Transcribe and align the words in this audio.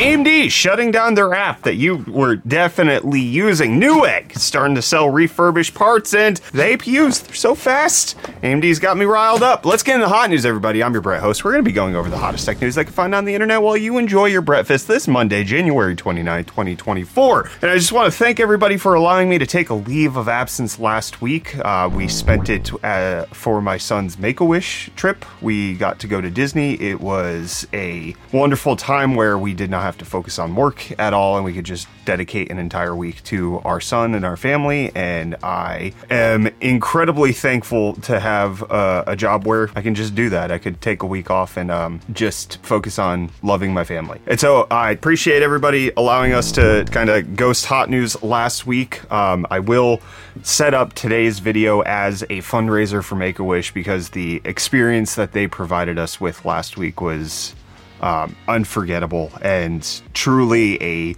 AMD 0.00 0.50
shutting 0.50 0.90
down 0.90 1.12
their 1.12 1.34
app 1.34 1.60
that 1.60 1.74
you 1.74 1.96
were 2.08 2.36
definitely 2.36 3.20
using. 3.20 3.78
Newegg 3.78 4.34
starting 4.38 4.74
to 4.76 4.80
sell 4.80 5.10
refurbished 5.10 5.74
parts 5.74 6.14
and 6.14 6.38
the 6.54 6.62
APUs, 6.62 7.22
they're 7.22 7.34
so 7.34 7.54
fast. 7.54 8.16
AMD's 8.42 8.78
got 8.78 8.96
me 8.96 9.04
riled 9.04 9.42
up. 9.42 9.66
Let's 9.66 9.82
get 9.82 9.96
into 9.96 10.06
the 10.06 10.08
hot 10.08 10.30
news, 10.30 10.46
everybody. 10.46 10.82
I'm 10.82 10.94
your 10.94 11.02
Brett 11.02 11.20
host. 11.20 11.44
We're 11.44 11.52
going 11.52 11.64
to 11.64 11.68
be 11.68 11.74
going 11.74 11.96
over 11.96 12.08
the 12.08 12.16
hottest 12.16 12.46
tech 12.46 12.62
news 12.62 12.78
I 12.78 12.84
can 12.84 12.94
find 12.94 13.14
on 13.14 13.26
the 13.26 13.34
internet 13.34 13.60
while 13.60 13.76
you 13.76 13.98
enjoy 13.98 14.24
your 14.28 14.40
breakfast 14.40 14.88
this 14.88 15.06
Monday, 15.06 15.44
January 15.44 15.94
29, 15.94 16.46
2024. 16.46 17.50
And 17.60 17.70
I 17.70 17.76
just 17.76 17.92
want 17.92 18.10
to 18.10 18.18
thank 18.18 18.40
everybody 18.40 18.78
for 18.78 18.94
allowing 18.94 19.28
me 19.28 19.36
to 19.36 19.44
take 19.44 19.68
a 19.68 19.74
leave 19.74 20.16
of 20.16 20.28
absence 20.30 20.78
last 20.78 21.20
week. 21.20 21.58
Uh, 21.58 21.90
we 21.92 22.08
spent 22.08 22.48
it 22.48 22.72
uh, 22.82 23.26
for 23.26 23.60
my 23.60 23.76
son's 23.76 24.18
Make 24.18 24.40
a 24.40 24.46
Wish 24.46 24.88
trip. 24.96 25.26
We 25.42 25.74
got 25.74 25.98
to 25.98 26.06
go 26.06 26.22
to 26.22 26.30
Disney. 26.30 26.80
It 26.80 27.02
was 27.02 27.66
a 27.74 28.16
wonderful 28.32 28.76
time 28.76 29.14
where 29.14 29.36
we 29.36 29.52
did 29.52 29.68
not 29.68 29.82
have 29.82 29.89
to 29.98 30.04
focus 30.04 30.38
on 30.38 30.54
work 30.54 30.98
at 30.98 31.12
all 31.12 31.36
and 31.36 31.44
we 31.44 31.52
could 31.52 31.64
just 31.64 31.88
dedicate 32.04 32.50
an 32.50 32.58
entire 32.58 32.94
week 32.94 33.22
to 33.24 33.60
our 33.64 33.80
son 33.80 34.14
and 34.14 34.24
our 34.24 34.36
family. 34.36 34.90
And 34.94 35.36
I 35.42 35.92
am 36.10 36.48
incredibly 36.60 37.32
thankful 37.32 37.94
to 38.02 38.20
have 38.20 38.68
uh, 38.70 39.04
a 39.06 39.16
job 39.16 39.46
where 39.46 39.70
I 39.74 39.82
can 39.82 39.94
just 39.94 40.14
do 40.14 40.30
that. 40.30 40.50
I 40.50 40.58
could 40.58 40.80
take 40.80 41.02
a 41.02 41.06
week 41.06 41.30
off 41.30 41.56
and 41.56 41.70
um, 41.70 42.00
just 42.12 42.58
focus 42.62 42.98
on 42.98 43.30
loving 43.42 43.72
my 43.72 43.84
family. 43.84 44.20
And 44.26 44.40
so 44.40 44.66
I 44.70 44.90
appreciate 44.90 45.42
everybody 45.42 45.92
allowing 45.96 46.32
us 46.32 46.52
to 46.52 46.86
kind 46.90 47.10
of 47.10 47.36
ghost 47.36 47.66
hot 47.66 47.90
news 47.90 48.20
last 48.22 48.66
week. 48.66 49.10
Um, 49.12 49.46
I 49.50 49.60
will 49.60 50.00
set 50.42 50.74
up 50.74 50.94
today's 50.94 51.38
video 51.38 51.80
as 51.82 52.22
a 52.22 52.38
fundraiser 52.38 53.02
for 53.02 53.16
Make 53.16 53.38
a 53.38 53.44
Wish 53.44 53.72
because 53.72 54.10
the 54.10 54.40
experience 54.44 55.14
that 55.14 55.32
they 55.32 55.46
provided 55.46 55.98
us 55.98 56.20
with 56.20 56.44
last 56.44 56.76
week 56.76 57.00
was 57.00 57.54
um, 58.00 58.36
unforgettable 58.48 59.30
and 59.42 60.02
truly 60.14 60.82
a 60.82 61.14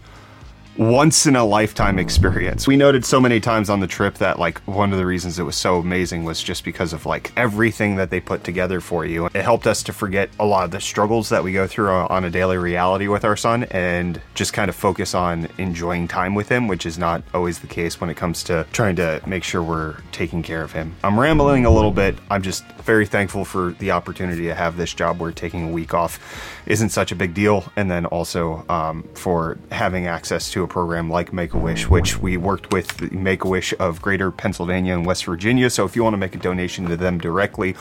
once 0.78 1.26
in 1.26 1.36
a 1.36 1.44
lifetime 1.44 1.98
experience. 1.98 2.66
We 2.66 2.76
noted 2.76 3.04
so 3.04 3.20
many 3.20 3.40
times 3.40 3.68
on 3.68 3.80
the 3.80 3.86
trip 3.86 4.14
that 4.14 4.38
like 4.38 4.58
one 4.60 4.92
of 4.92 4.98
the 4.98 5.04
reasons 5.04 5.38
it 5.38 5.42
was 5.42 5.56
so 5.56 5.76
amazing 5.76 6.24
was 6.24 6.42
just 6.42 6.64
because 6.64 6.92
of 6.94 7.04
like 7.04 7.30
everything 7.36 7.96
that 7.96 8.08
they 8.08 8.20
put 8.20 8.42
together 8.42 8.80
for 8.80 9.04
you. 9.04 9.26
It 9.26 9.34
helped 9.34 9.66
us 9.66 9.82
to 9.84 9.92
forget 9.92 10.30
a 10.40 10.46
lot 10.46 10.64
of 10.64 10.70
the 10.70 10.80
struggles 10.80 11.28
that 11.28 11.44
we 11.44 11.52
go 11.52 11.66
through 11.66 11.90
on 11.90 12.24
a 12.24 12.30
daily 12.30 12.56
reality 12.56 13.06
with 13.08 13.24
our 13.24 13.36
son 13.36 13.64
and 13.64 14.20
just 14.34 14.54
kind 14.54 14.70
of 14.70 14.74
focus 14.74 15.14
on 15.14 15.48
enjoying 15.58 16.08
time 16.08 16.34
with 16.34 16.48
him, 16.48 16.68
which 16.68 16.86
is 16.86 16.98
not 16.98 17.22
always 17.34 17.58
the 17.58 17.66
case 17.66 18.00
when 18.00 18.08
it 18.08 18.16
comes 18.16 18.42
to 18.44 18.66
trying 18.72 18.96
to 18.96 19.20
make 19.26 19.44
sure 19.44 19.62
we're 19.62 19.96
taking 20.10 20.42
care 20.42 20.62
of 20.62 20.72
him. 20.72 20.94
I'm 21.04 21.20
rambling 21.20 21.66
a 21.66 21.70
little 21.70 21.90
bit. 21.90 22.16
I'm 22.30 22.42
just 22.42 22.64
very 22.82 23.06
thankful 23.06 23.44
for 23.44 23.72
the 23.72 23.90
opportunity 23.90 24.46
to 24.46 24.54
have 24.54 24.76
this 24.76 24.94
job 24.94 25.20
where 25.20 25.32
taking 25.32 25.68
a 25.68 25.72
week 25.72 25.92
off 25.92 26.18
isn't 26.66 26.88
such 26.88 27.12
a 27.12 27.16
big 27.16 27.34
deal. 27.34 27.64
And 27.76 27.90
then 27.90 28.06
also 28.06 28.64
um, 28.68 29.02
for 29.14 29.58
having 29.70 30.06
access 30.06 30.50
to 30.52 30.61
a 30.62 30.68
program 30.68 31.10
like 31.10 31.32
Make 31.32 31.54
a 31.54 31.58
Wish, 31.58 31.88
which 31.88 32.18
we 32.18 32.36
worked 32.36 32.72
with 32.72 33.12
Make 33.12 33.44
a 33.44 33.48
Wish 33.48 33.74
of 33.78 34.00
Greater 34.00 34.30
Pennsylvania 34.30 34.94
and 34.94 35.06
West 35.06 35.24
Virginia. 35.24 35.70
So 35.70 35.84
if 35.84 35.96
you 35.96 36.02
want 36.02 36.14
to 36.14 36.18
make 36.18 36.34
a 36.34 36.38
donation 36.38 36.86
to 36.88 36.96
them 36.96 37.18
directly, 37.18 37.76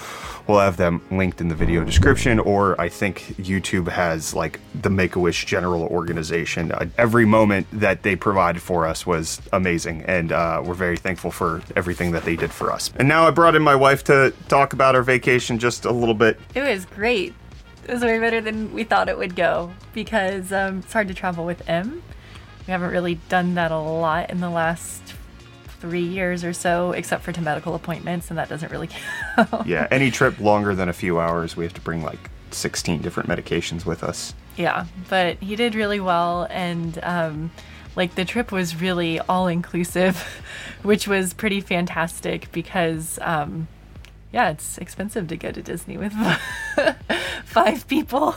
we'll 0.48 0.60
have 0.60 0.78
them 0.78 1.02
linked 1.12 1.42
in 1.42 1.48
the 1.48 1.56
video 1.56 1.84
description. 1.84 2.40
Or 2.40 2.80
I 2.80 2.90
think 2.90 3.36
YouTube 3.38 3.88
has 3.88 4.34
like 4.34 4.60
the 4.82 4.90
Make 4.90 5.16
a 5.16 5.20
Wish 5.20 5.46
general 5.46 5.84
organization. 5.84 6.72
Uh, 6.72 6.88
every 6.98 7.26
moment 7.26 7.68
that 7.72 8.04
they 8.04 8.16
provided 8.16 8.62
for 8.62 8.86
us 8.86 9.06
was 9.06 9.42
amazing, 9.54 10.04
and 10.04 10.32
uh, 10.32 10.62
we're 10.64 10.74
very 10.74 10.98
thankful 10.98 11.32
for 11.32 11.62
everything 11.76 12.12
that 12.12 12.24
they 12.24 12.36
did 12.36 12.52
for 12.52 12.72
us. 12.72 12.92
And 12.98 13.08
now 13.08 13.28
I 13.28 13.32
brought 13.32 13.56
in 13.56 13.62
my 13.62 13.76
wife 13.76 14.04
to 14.06 14.34
talk 14.48 14.74
about 14.74 14.96
our 14.96 15.04
vacation 15.04 15.60
just 15.60 15.86
a 15.86 15.92
little 15.92 16.16
bit. 16.16 16.40
It 16.56 16.62
was 16.62 16.86
great. 16.86 17.34
It 17.88 17.94
was 17.94 18.04
way 18.04 18.20
better 18.20 18.42
than 18.42 18.74
we 18.74 18.84
thought 18.84 19.10
it 19.10 19.18
would 19.18 19.36
go 19.36 19.72
because 19.94 20.54
um, 20.54 20.80
it's 20.80 20.94
hard 20.94 21.08
to 21.08 21.14
travel 21.14 21.46
with 21.46 21.68
M. 21.68 22.04
We 22.68 22.72
haven't 22.72 22.92
really 22.92 23.16
done 23.30 23.56
that 23.56 23.72
a 23.72 23.78
lot 23.78 24.30
in 24.30 24.40
the 24.40 24.50
last 24.50 25.02
three 25.82 26.06
years 26.06 26.44
or 26.44 26.54
so, 26.54 26.92
except 26.92 27.24
for 27.24 27.32
to 27.32 27.42
medical 27.42 27.74
appointments, 27.74 28.30
and 28.30 28.38
that 28.38 28.48
doesn't 28.48 28.72
really 28.72 28.90
count. 29.36 29.68
Yeah, 29.68 29.88
any 29.90 30.12
trip 30.12 30.40
longer 30.40 30.76
than 30.76 30.88
a 30.88 30.94
few 30.94 31.20
hours, 31.20 31.58
we 31.58 31.66
have 31.66 31.74
to 31.74 31.82
bring 31.82 32.04
like 32.04 32.30
16 32.52 33.02
different 33.02 33.28
medications 33.28 33.86
with 33.86 34.04
us. 34.04 34.34
Yeah, 34.56 34.86
but 35.10 35.38
he 35.38 35.56
did 35.56 35.74
really 35.74 36.00
well, 36.00 36.48
and 36.52 37.00
um, 37.04 37.52
like 37.96 38.16
the 38.16 38.26
trip 38.26 38.52
was 38.52 38.80
really 38.80 39.20
all 39.22 39.48
inclusive, 39.48 40.18
which 40.84 41.08
was 41.08 41.34
pretty 41.34 41.60
fantastic 41.60 42.52
because. 42.52 43.20
Um, 43.22 43.68
yeah, 44.34 44.52
it's 44.52 44.78
expensive 44.78 45.28
to 45.28 45.36
go 45.36 45.52
to 45.52 45.62
Disney 45.62 45.98
with 45.98 46.14
five 47.44 47.86
people. 47.90 48.34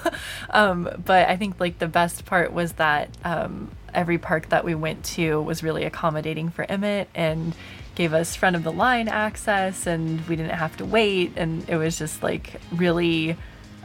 Um, 0.50 0.91
but 1.04 1.28
I 1.28 1.37
think 1.37 1.60
like 1.60 1.78
the 1.78 1.87
best 1.87 2.25
part 2.25 2.53
was 2.53 2.72
that 2.72 3.10
um, 3.22 3.71
every 3.94 4.19
park 4.19 4.49
that 4.50 4.65
we 4.65 4.75
went 4.75 5.05
to 5.05 5.41
was 5.43 5.62
really 5.62 5.84
accommodating 5.84 6.50
for 6.50 6.65
Emmett 6.71 7.09
and 7.15 7.55
gave 7.94 8.12
us 8.12 8.34
front 8.34 8.56
of 8.56 8.65
the 8.65 8.72
line 8.72 9.09
access, 9.09 9.87
and 9.87 10.27
we 10.28 10.37
didn't 10.37 10.53
have 10.53 10.77
to 10.78 10.84
wait, 10.84 11.32
and 11.37 11.69
it 11.69 11.77
was 11.77 11.99
just 11.99 12.22
like 12.22 12.60
really 12.72 13.37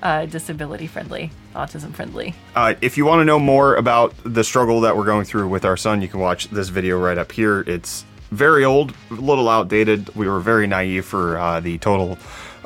uh, 0.02 0.26
disability 0.26 0.88
friendly, 0.88 1.32
autism 1.54 1.94
friendly. 1.94 2.34
Uh, 2.56 2.74
if 2.82 2.98
you 2.98 3.06
want 3.06 3.20
to 3.20 3.26
know 3.26 3.40
more 3.40 3.76
about 3.76 4.14
the 4.24 4.44
struggle 4.44 4.82
that 4.82 4.96
we're 4.98 5.06
going 5.06 5.26
through 5.26 5.48
with 5.48 5.66
our 5.66 5.78
son, 5.78 6.02
you 6.02 6.08
can 6.08 6.20
watch 6.20 6.50
this 6.50 6.70
video 6.70 6.98
right 6.98 7.18
up 7.18 7.32
here. 7.32 7.62
It's 7.68 8.06
very 8.32 8.64
old, 8.64 8.94
a 9.12 9.16
little 9.16 9.50
outdated. 9.50 10.16
We 10.16 10.28
were 10.28 10.40
very 10.40 10.68
naive 10.68 11.06
for 11.06 11.38
uh, 11.38 11.60
the 11.60 11.78
total 11.80 12.18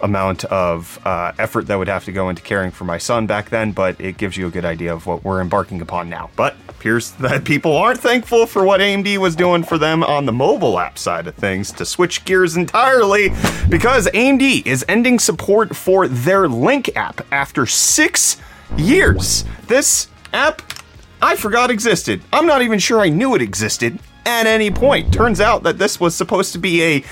amount 0.04 0.46
of 0.46 1.00
uh, 1.06 1.32
effort 1.40 1.66
that 1.68 1.76
would 1.76 1.88
have 1.88 2.06
to 2.06 2.12
go 2.12 2.30
into 2.30 2.42
caring 2.42 2.70
for 2.70 2.84
my 2.84 3.00
son 3.00 3.26
back 3.26 3.50
then, 3.50 3.72
but 3.72 4.00
it 4.00 4.18
gives 4.18 4.38
you 4.38 4.46
a 4.46 4.52
good 4.52 4.66
idea 4.66 4.94
of 4.94 5.08
what 5.08 5.24
we're 5.24 5.42
embarking 5.42 5.82
upon 5.82 6.10
now. 6.10 6.30
But 6.36 6.56
appears 6.70 7.12
that 7.22 7.46
people 7.46 7.76
aren't 7.76 8.00
thankful 8.00 8.46
for 8.46 8.64
what 8.64 8.82
AMD 8.82 9.18
was 9.18 9.36
doing 9.36 9.64
for 9.64 9.78
them 9.78 10.04
on 10.04 10.26
the 10.26 10.32
mobile 10.32 10.78
app 10.78 11.00
side 11.00 11.26
of 11.26 11.36
things 11.36 11.72
to 11.72 11.86
switch 11.86 12.26
gears 12.26 12.56
entirely 12.58 13.30
because 13.70 14.08
AMD 14.08 14.68
is 14.68 14.86
ending 14.88 15.18
support 15.18 15.76
for 15.76 16.08
their 16.08 16.48
Link 16.48 16.96
app 16.96 17.26
after 17.32 17.66
six 17.66 18.38
years. 18.78 19.46
This 19.68 20.08
app 20.34 20.62
I 21.22 21.38
forgot 21.38 21.72
existed. 21.72 22.22
I'm 22.34 22.46
not 22.46 22.64
even 22.64 22.80
sure 22.80 23.00
I 23.00 23.08
knew 23.08 23.34
it 23.34 23.42
existed 23.42 23.98
at 24.26 24.46
any 24.46 24.70
point. 24.72 25.14
Turns 25.14 25.40
out 25.40 25.64
that 25.64 25.78
this 25.78 25.98
was 25.98 26.14
supposed 26.14 26.52
to 26.52 26.58
be 26.58 26.84
a 26.84 27.04